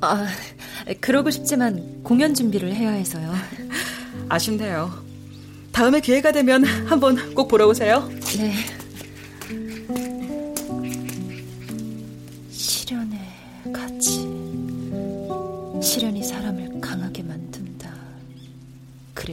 아, 0.00 0.26
그러고 1.00 1.30
싶지만 1.30 2.02
공연 2.02 2.34
준비를 2.34 2.74
해야 2.74 2.90
해서요. 2.90 3.32
아쉽네요. 4.28 5.00
다음에 5.70 6.00
기회가 6.00 6.32
되면 6.32 6.64
한번 6.64 7.36
꼭 7.36 7.46
보러 7.46 7.68
오세요. 7.68 8.08
네. 8.36 8.77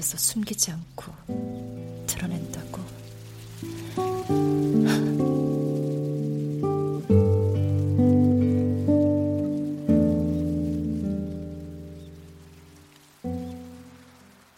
그래서 0.05 0.19
숨기지 0.19 0.69
않고 0.69 1.11
드러낸다고. 2.05 2.79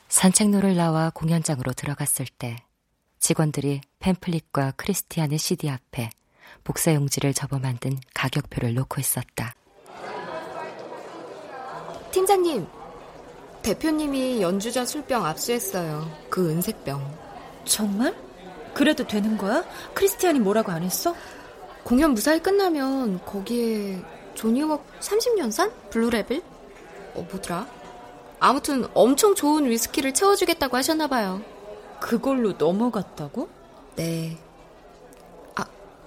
산책로를 0.10 0.76
나와 0.76 1.12
공연장으로 1.12 1.72
들어갔을 1.72 2.26
때 2.26 2.58
직원들이 3.20 3.80
팸플릿과 4.02 4.74
크리스티안의 4.76 5.38
CD 5.38 5.70
앞에 5.70 6.10
복사 6.66 6.94
용지를 6.94 7.34
접어 7.34 7.58
만든 7.60 7.98
가격표를 8.14 8.74
놓고 8.74 9.00
있었다. 9.00 9.56
팀장님, 12.12 12.68
대표님이 13.68 14.42
연주자 14.42 14.86
술병 14.86 15.26
압수했어요. 15.26 16.10
그 16.30 16.50
은색병. 16.50 17.04
정말? 17.66 18.16
그래도 18.74 19.06
되는 19.06 19.38
거야? 19.38 19.62
크리스티안이 19.94 20.40
뭐라고 20.40 20.72
안 20.72 20.84
했어? 20.84 21.14
공연 21.84 22.14
무사히 22.14 22.42
끝나면 22.42 23.20
거기에 23.26 24.02
조니웍 24.36 24.86
30년산? 25.02 25.70
블루라벨? 25.90 26.42
어, 27.16 27.28
뭐더라? 27.30 27.68
아무튼 28.40 28.88
엄청 28.94 29.36
좋은 29.36 29.66
위스키를 29.66 30.14
채워주겠다고 30.14 30.78
하셨나봐요. 30.78 31.42
그걸로 32.00 32.54
넘어갔다고? 32.54 33.50
네. 33.98 34.38
아, 35.56 35.66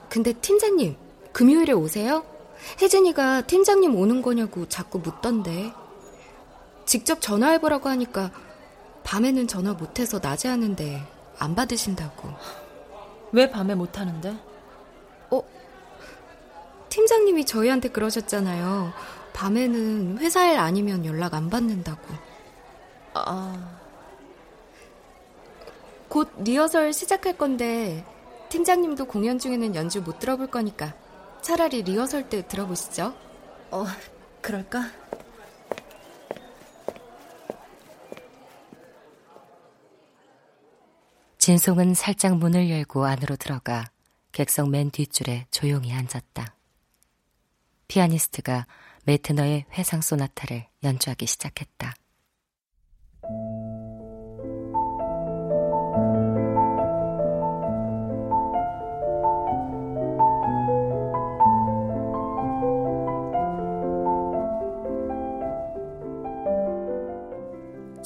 근데 0.08 0.32
팀장님, 0.32 0.96
금요일에 1.32 1.74
오세요? 1.74 2.24
혜진이가 2.80 3.42
팀장님 3.42 3.96
오는 3.96 4.22
거냐고 4.22 4.66
자꾸 4.66 4.98
묻던데. 4.98 5.74
직접 6.90 7.20
전화해보라고 7.20 7.88
하니까 7.88 8.32
밤에는 9.04 9.46
전화 9.46 9.74
못해서 9.74 10.18
낮에 10.20 10.48
하는데 10.48 11.00
안 11.38 11.54
받으신다고. 11.54 12.28
왜 13.30 13.48
밤에 13.48 13.76
못 13.76 13.96
하는데? 13.96 14.36
어? 15.30 15.42
팀장님이 16.88 17.44
저희한테 17.44 17.90
그러셨잖아요. 17.90 18.92
밤에는 19.32 20.18
회사 20.18 20.50
일 20.50 20.58
아니면 20.58 21.06
연락 21.06 21.34
안 21.34 21.48
받는다고. 21.48 22.02
아. 23.14 23.78
곧 26.08 26.28
리허설 26.38 26.92
시작할 26.92 27.38
건데 27.38 28.04
팀장님도 28.48 29.04
공연 29.04 29.38
중에는 29.38 29.76
연주 29.76 30.02
못 30.02 30.18
들어볼 30.18 30.48
거니까 30.48 30.92
차라리 31.40 31.84
리허설 31.84 32.28
때 32.28 32.44
들어보시죠. 32.48 33.14
어, 33.70 33.86
그럴까? 34.40 34.99
진송은 41.50 41.94
살짝 41.94 42.36
문을 42.36 42.70
열고 42.70 43.06
안으로 43.06 43.34
들어가 43.34 43.90
객석 44.30 44.70
맨 44.70 44.88
뒷줄에 44.92 45.48
조용히 45.50 45.92
앉았다. 45.92 46.54
피아니스트가 47.88 48.68
메트너의 49.04 49.64
회상 49.72 50.00
소나타를 50.00 50.68
연주하기 50.84 51.26
시작했다. 51.26 51.96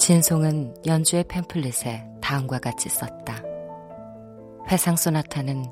진송은 0.05 0.75
연주의 0.85 1.23
팸플릿에 1.23 2.21
다음과 2.21 2.59
같이 2.59 2.89
썼다. 2.89 3.41
회상 4.69 4.95
소나타는 4.95 5.65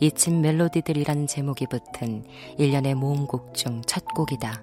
이친 0.00 0.42
멜로디들이라는 0.42 1.26
제목이 1.26 1.64
붙은 1.68 2.22
일련의 2.58 2.94
모음곡 2.96 3.54
중 3.54 3.80
첫 3.86 4.04
곡이다. 4.14 4.62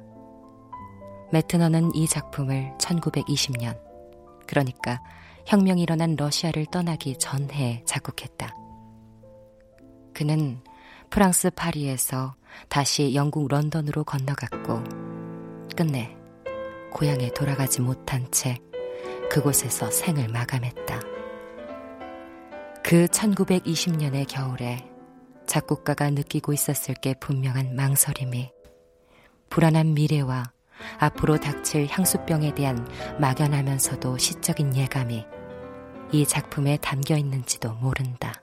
매트너는 1.32 1.96
이 1.96 2.08
작품을 2.08 2.72
1920년, 2.78 3.76
그러니까 4.46 5.02
혁명이 5.48 5.82
일어난 5.82 6.16
러시아를 6.16 6.68
떠나기 6.68 7.18
전해 7.18 7.82
작곡했다. 7.84 8.54
그는 10.14 10.62
프랑스 11.10 11.50
파리에서 11.50 12.36
다시 12.70 13.16
영국 13.16 13.48
런던으로 13.48 14.04
건너갔고, 14.04 14.84
끝내 15.76 16.16
고향에 16.94 17.32
돌아가지 17.32 17.82
못한 17.82 18.30
채 18.30 18.60
그곳에서 19.30 19.91
생을 19.91 20.28
마감했다. 20.30 20.99
그 22.84 23.06
1920년의 23.06 24.28
겨울에 24.28 24.88
작곡가가 25.47 26.10
느끼고 26.10 26.53
있었을 26.53 26.95
게 26.95 27.14
분명한 27.20 27.76
망설임이 27.76 28.51
불안한 29.49 29.93
미래와 29.93 30.51
앞으로 30.99 31.39
닥칠 31.39 31.88
향수병에 31.89 32.53
대한 32.56 32.88
막연하면서도 33.20 34.18
시적인 34.18 34.76
예감이 34.76 35.26
이 36.12 36.26
작품에 36.26 36.78
담겨 36.78 37.18
있는지도 37.18 37.74
모른다. 37.76 38.41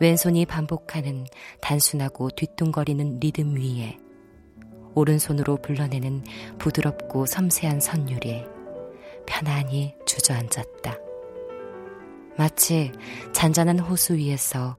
왼손이 0.00 0.46
반복하는 0.46 1.26
단순하고 1.60 2.30
뒤뚱거리는 2.30 3.18
리듬 3.20 3.56
위에 3.56 3.98
오른손으로 4.94 5.58
불러내는 5.58 6.24
부드럽고 6.58 7.26
섬세한 7.26 7.80
선율이 7.80 8.55
편안히 9.26 9.94
주저앉았다. 10.06 10.96
마치 12.38 12.92
잔잔한 13.32 13.78
호수 13.78 14.14
위에서 14.14 14.76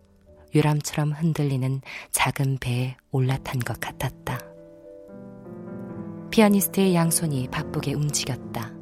유람처럼 0.53 1.11
흔들리는 1.11 1.81
작은 2.11 2.57
배에 2.59 2.95
올라탄 3.11 3.59
것 3.59 3.79
같았다. 3.79 4.39
피아니스트의 6.31 6.95
양손이 6.95 7.47
바쁘게 7.49 7.93
움직였다. 7.93 8.73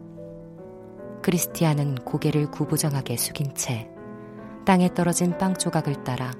크리스티아는 1.22 1.96
고개를 1.96 2.52
구부정하게 2.52 3.18
숙인 3.18 3.56
채 3.56 3.90
땅에 4.66 4.94
떨어진 4.94 5.38
빵 5.38 5.56
조각을 5.56 6.04
따라 6.04 6.32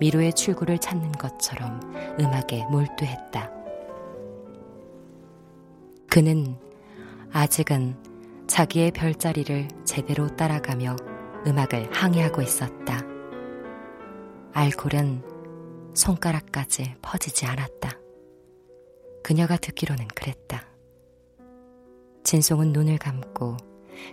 미로의 0.00 0.32
출구를 0.32 0.78
찾는 0.78 1.12
것처럼 1.12 1.80
음악에 2.20 2.64
몰두했다. 2.70 3.50
그는 6.08 6.56
아직은 7.32 7.96
자기의 8.46 8.90
별자리를 8.92 9.68
제대로 9.84 10.28
따라가며 10.36 10.96
음악을 11.46 11.90
항해하고 11.92 12.42
있었다. 12.42 13.02
알콜은 14.52 15.22
손가락까지 15.94 16.94
퍼지지 17.02 17.46
않았다. 17.46 17.98
그녀가 19.22 19.56
듣기로는 19.56 20.08
그랬다. 20.08 20.66
진송은 22.22 22.72
눈을 22.72 22.98
감고 22.98 23.56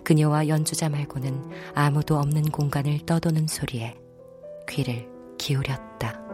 그녀와 0.03 0.47
연주자 0.47 0.89
말고는 0.89 1.49
아무도 1.73 2.17
없는 2.17 2.43
공간을 2.45 3.05
떠도는 3.05 3.47
소리에 3.47 3.97
귀를 4.69 5.09
기울였다. 5.37 6.30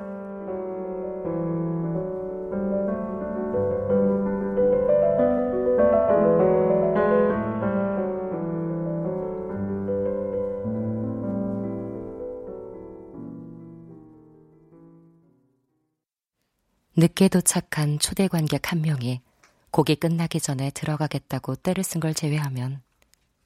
늦게 17.00 17.28
도착한 17.28 18.00
초대 18.00 18.28
관객 18.28 18.72
한 18.72 18.82
명이 18.82 19.22
곡이 19.70 19.98
끝나기 19.98 20.39
전에 20.39 20.72
들어가겠다고 20.72 21.56
때를 21.56 21.84
쓴 21.84 22.02
걸 22.02 22.16
제외하면 22.16 22.82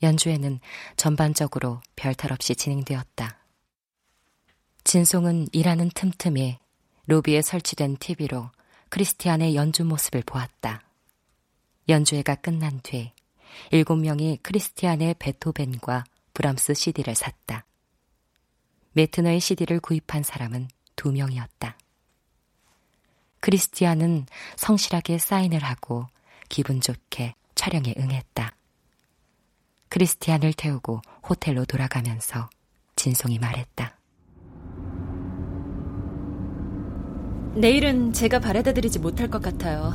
연주회는 0.02 0.62
전반적으로 0.96 1.82
별탈 1.98 2.32
없이 2.32 2.56
진행되었다. 2.56 3.38
진송은 4.86 5.50
일하는 5.52 5.90
틈틈이 5.94 6.60
로비에 7.08 7.42
설치된 7.42 7.98
TV로 7.98 8.50
크리스티안의 8.88 9.56
연주 9.56 9.84
모습을 9.84 10.24
보았다. 10.26 10.84
연주회가 11.90 12.36
끝난 12.36 12.80
뒤 12.84 13.12
일곱 13.72 13.98
명이 13.98 14.40
크리스티안의 14.44 15.16
베토벤과 15.20 16.06
브람스 16.34 16.74
CD를 16.74 17.16
샀다. 17.16 17.66
메트너의 18.94 19.42
CD를 19.42 19.82
구입한 19.82 20.24
사람은 20.24 20.70
두 20.96 21.12
명이었다. 21.12 21.78
크리스티안은 23.42 24.28
성실하게 24.56 25.18
사인을 25.18 25.60
하고 25.64 26.08
기분 26.48 26.80
좋게 26.80 27.34
촬영에 27.56 27.94
응했다. 27.98 28.56
크리스티안을 29.90 30.54
태우고 30.54 31.02
호텔로 31.28 31.66
돌아가면서 31.66 32.50
진송이 32.96 33.40
말했다. 33.40 33.98
내일은 37.56 38.14
제가 38.14 38.40
바래다 38.40 38.74
드리지 38.74 39.00
못할 39.00 39.28
것 39.30 39.42
같아요. 39.42 39.94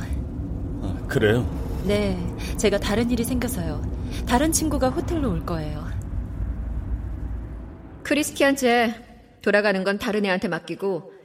아, 0.81 1.05
그래요? 1.07 1.41
네, 1.85 2.15
제가 2.57 2.77
다른 2.79 3.09
일이 3.09 3.23
생겨서요. 3.23 3.81
다른 4.27 4.51
친구가 4.51 4.89
호텔로 4.89 5.31
올 5.31 5.45
거예요. 5.45 5.87
크리스티안 8.03 8.55
제 8.55 8.93
돌아가는 9.41 9.83
건 9.83 9.97
다른 9.97 10.25
애한테 10.25 10.47
맡기고 10.47 11.16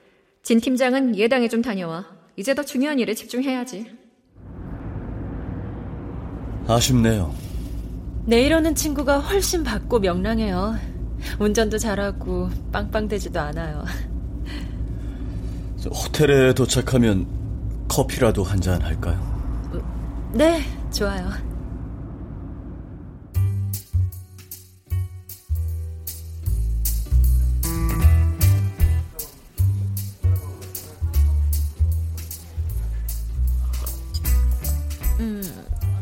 진 0.43 0.61
팀장은 0.61 1.16
예당에 1.16 1.49
좀 1.49 1.62
다녀와. 1.62 2.05
이제 2.36 2.55
더 2.55 2.62
중요한 2.64 2.99
일에 2.99 3.14
집중해야지. 3.14 3.86
아쉽네요. 6.66 7.34
내일 8.26 8.53
오는 8.55 8.74
친구가 8.74 9.18
훨씬 9.20 9.62
밝고 9.64 10.01
명랑해요. 10.01 10.76
운전도 11.38 11.78
잘하고 11.78 12.49
빵빵대지도 12.72 13.38
않아요. 13.40 13.84
호텔에 15.84 16.53
도착하면 16.55 17.26
커피라도 17.88 18.43
한 18.45 18.61
잔 18.61 18.80
할까요? 18.82 19.20
네, 20.32 20.62
좋아요. 20.93 21.28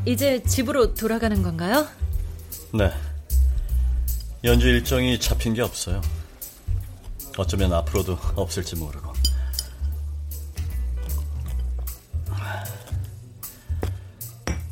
이제 0.07 0.43
집으로 0.43 0.95
돌아가는 0.95 1.43
건가요? 1.43 1.87
네. 2.73 2.91
연주 4.45 4.69
일정이 4.69 5.21
잡힌 5.21 5.55
게 5.55 5.63
없어요. 5.63 6.01
어쩌면 7.37 7.73
앞으로도 7.73 8.19
없을지 8.37 8.77
모르고. 8.77 9.13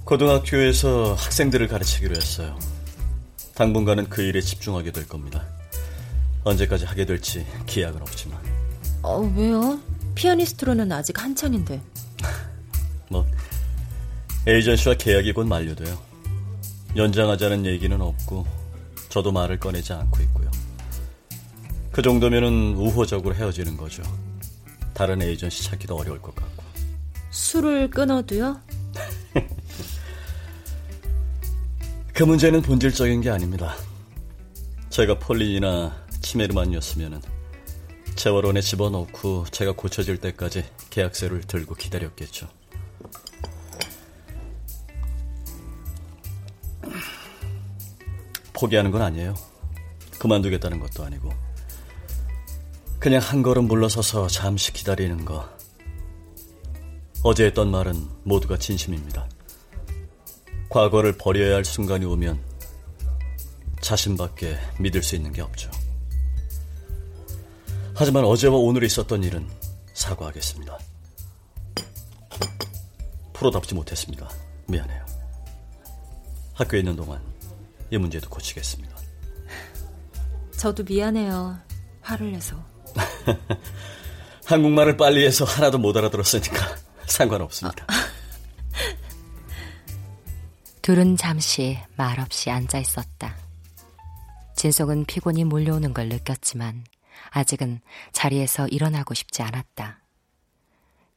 고등학교에서 0.05 1.13
학생들을 1.13 1.69
가르치기로 1.69 2.17
했어요. 2.17 2.59
당분간은 3.55 4.09
그 4.09 4.23
일에 4.23 4.41
집중하게 4.41 4.93
될 4.93 5.07
겁니다. 5.07 5.45
언제까지 6.45 6.87
하게 6.87 7.05
될지 7.05 7.47
기약은 7.67 8.01
없지만. 8.01 8.41
어, 9.03 9.21
왜요? 9.37 9.79
피아니스트로는 10.15 10.91
아직 10.93 11.23
한창인데. 11.23 11.83
뭐, 14.49 14.55
에이전시와 14.55 14.95
계약이 14.95 15.35
곧 15.35 15.47
만료돼요. 15.47 15.99
연장하자는 16.97 17.67
얘기는 17.67 18.01
없고, 18.01 18.47
저도 19.11 19.31
말을 19.31 19.61
꺼내지 19.61 19.93
않고 19.93 20.23
있고요. 20.23 20.51
그 21.93 22.01
정도면은 22.01 22.75
우호적으로 22.75 23.35
헤어지는 23.35 23.77
거죠. 23.77 24.03
다른 24.95 25.21
에이전시 25.21 25.65
찾기도 25.65 25.97
어려울 25.97 26.23
것 26.23 26.35
같고. 26.35 26.65
술을 27.31 27.91
끊어도요? 27.91 28.59
그 32.15 32.23
문제는 32.23 32.63
본질적인 32.63 33.21
게 33.21 33.29
아닙니다. 33.29 33.75
제가 34.89 35.19
폴린이나 35.19 35.95
치메르만이었으면 36.23 37.21
재활원에 38.17 38.63
집어넣고 38.63 39.45
제가 39.51 39.73
고쳐질 39.73 40.17
때까지 40.17 40.65
계약서를 40.91 41.43
들고 41.43 41.75
기다렸겠죠. 41.75 42.49
포기하는 48.59 48.91
건 48.91 49.03
아니에요. 49.03 49.35
그만두겠다는 50.19 50.81
것도 50.81 51.05
아니고. 51.05 51.33
그냥 52.99 53.23
한 53.23 53.43
걸음 53.43 53.69
물러서서 53.69 54.27
잠시 54.27 54.73
기다리는 54.73 55.25
거. 55.25 55.49
어제 57.23 57.47
했던 57.47 57.71
말은 57.71 57.95
모두가 58.25 58.59
진심입니다. 58.59 59.29
과거를 60.71 61.17
버려야 61.17 61.55
할 61.55 61.65
순간이 61.65 62.05
오면 62.05 62.41
자신밖에 63.81 64.59
믿을 64.81 65.03
수 65.03 65.15
있는 65.15 65.33
게 65.33 65.41
없죠. 65.41 65.71
하지만 67.95 68.25
어제와 68.25 68.57
오늘 68.57 68.83
있었던 68.83 69.23
일은 69.23 69.49
사과하겠습니다. 69.95 70.79
프로답지 73.33 73.75
못했습니다. 73.75 74.29
미안해요. 74.67 75.07
학교에 76.55 76.81
있는 76.81 76.97
동안 76.97 77.38
이 77.91 77.99
문제도 77.99 78.29
고치겠습니다. 78.29 78.97
저도 80.57 80.83
미안해요. 80.85 81.59
화를 82.01 82.33
내서. 82.33 82.57
한국말을 84.45 84.97
빨리 84.97 85.25
해서 85.25 85.45
하나도 85.45 85.79
못 85.79 85.97
알아들었으니까 85.97 86.77
상관없습니다. 87.07 87.87
둘은 90.83 91.17
잠시 91.17 91.79
말없이 91.97 92.51
앉아 92.51 92.79
있었다. 92.79 93.37
진속은 94.57 95.05
피곤이 95.05 95.45
몰려오는 95.45 95.95
걸 95.95 96.09
느꼈지만 96.09 96.85
아직은 97.31 97.81
자리에서 98.13 98.67
일어나고 98.69 99.15
싶지 99.15 99.43
않았다. 99.43 100.01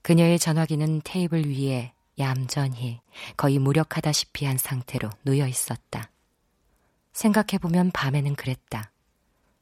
그녀의 0.03 0.37
전화기는 0.37 1.01
테이블 1.03 1.49
위에 1.49 1.93
얌전히 2.19 2.99
거의 3.37 3.57
무력하다시피 3.57 4.45
한 4.45 4.57
상태로 4.57 5.09
놓여 5.23 5.47
있었다. 5.47 6.10
생각해보면 7.13 7.91
밤에는 7.91 8.35
그랬다. 8.35 8.91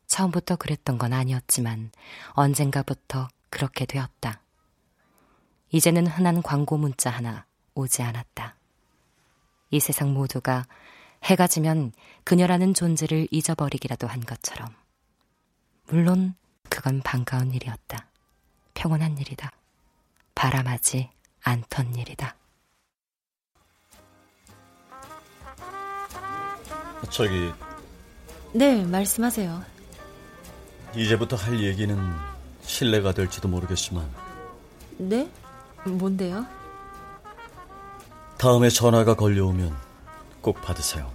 처음부터 0.08 0.56
그랬던 0.56 0.97
건 0.97 1.14
아니었지만 1.14 1.91
언젠가부터 2.32 3.28
그렇게 3.50 3.86
되었다. 3.86 4.41
이제는 5.72 6.08
흔한 6.08 6.41
광고 6.41 6.78
문자 6.78 7.10
하나 7.10 7.45
오지 7.76 8.02
않았다. 8.02 8.56
이 9.72 9.80
세상 9.80 10.14
모두가 10.14 10.66
해가 11.24 11.47
지면 11.47 11.91
그녀라는 12.24 12.74
존재를 12.74 13.28
잊어버리기라도 13.30 14.08
한 14.08 14.22
것처럼. 14.22 14.74
물론 15.88 16.36
그건 16.70 17.02
반가운 17.02 17.52
일이었다. 17.52 18.08
평온한 18.74 19.18
일이다. 19.18 19.52
바람하지 20.34 21.10
않던 21.43 21.95
일이다. 21.95 22.39
저기 27.10 27.52
네, 28.54 28.84
말씀하세요. 28.84 29.64
이제부터 30.95 31.36
할 31.36 31.60
얘기는 31.64 31.97
신뢰가 32.64 33.14
될지도 33.14 33.47
모르겠지만 33.47 34.10
네? 34.97 35.30
뭔데요? 35.86 36.45
다음에 38.38 38.70
전화가 38.70 39.16
걸려오면 39.16 39.76
꼭 40.41 40.62
받으세요. 40.62 41.12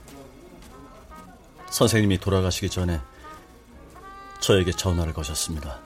선생님이 1.71 2.19
돌아가시기 2.19 2.71
전에 2.71 3.01
저에게 4.41 4.73
전화를 4.73 5.13
거셨습니다. 5.13 5.81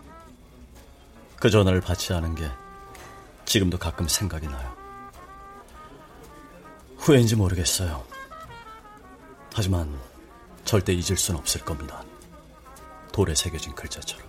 그 1.37 1.49
전화를 1.49 1.81
받지 1.81 2.13
않은 2.13 2.35
게 2.35 2.49
지금도 3.45 3.79
가끔 3.79 4.07
생각이 4.09 4.47
나요. 4.49 4.77
후회인지 6.99 7.37
모르겠어요. 7.37 8.05
하지만 9.59 9.93
절대 10.65 10.93
잊을 10.93 11.17
순 11.17 11.35
없을 11.35 11.65
겁니다. 11.65 12.05
돌에 13.11 13.35
새겨진 13.35 13.75
글자처럼. 13.75 14.25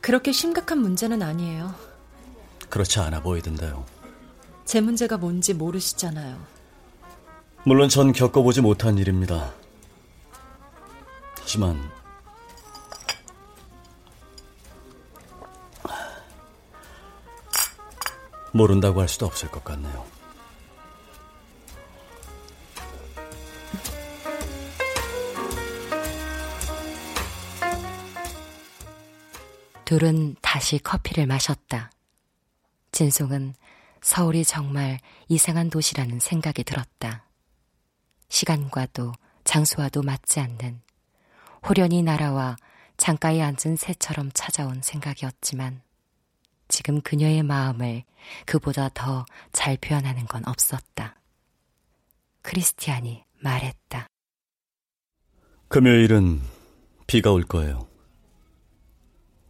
그렇게 0.00 0.32
심각한 0.32 0.78
문제는 0.78 1.20
아니에요. 1.20 1.74
그렇지 2.70 3.00
않아 3.00 3.20
보이던데요. 3.20 3.84
제 4.64 4.80
문제가 4.80 5.18
뭔지 5.18 5.52
모르시잖아요. 5.52 6.42
물론 7.64 7.90
전 7.90 8.14
겪어보지 8.14 8.62
못한 8.62 8.96
일입니다. 8.96 9.52
하지만 11.38 11.90
모른다고 18.52 19.02
할 19.02 19.08
수도 19.10 19.26
없을 19.26 19.50
것 19.50 19.62
같네요. 19.64 20.21
둘은 29.92 30.36
다시 30.40 30.78
커피를 30.78 31.26
마셨다. 31.26 31.90
진송은 32.92 33.54
서울이 34.00 34.42
정말 34.42 34.98
이상한 35.28 35.68
도시라는 35.68 36.18
생각이 36.18 36.64
들었다. 36.64 37.26
시간과도 38.30 39.12
장소와도 39.44 40.00
맞지 40.00 40.40
않는 40.40 40.80
호련히 41.68 42.02
날아와 42.02 42.56
창가에 42.96 43.42
앉은 43.42 43.76
새처럼 43.76 44.30
찾아온 44.32 44.80
생각이었지만 44.80 45.82
지금 46.68 47.02
그녀의 47.02 47.42
마음을 47.42 48.04
그보다 48.46 48.88
더 48.94 49.26
잘 49.52 49.76
표현하는 49.76 50.24
건 50.24 50.42
없었다. 50.46 51.20
크리스티안이 52.40 53.24
말했다. 53.42 54.06
금요일은 55.68 56.40
비가 57.06 57.30
올 57.30 57.42
거예요. 57.42 57.91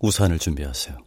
우산을 0.03 0.38
준비하세요. 0.38 0.98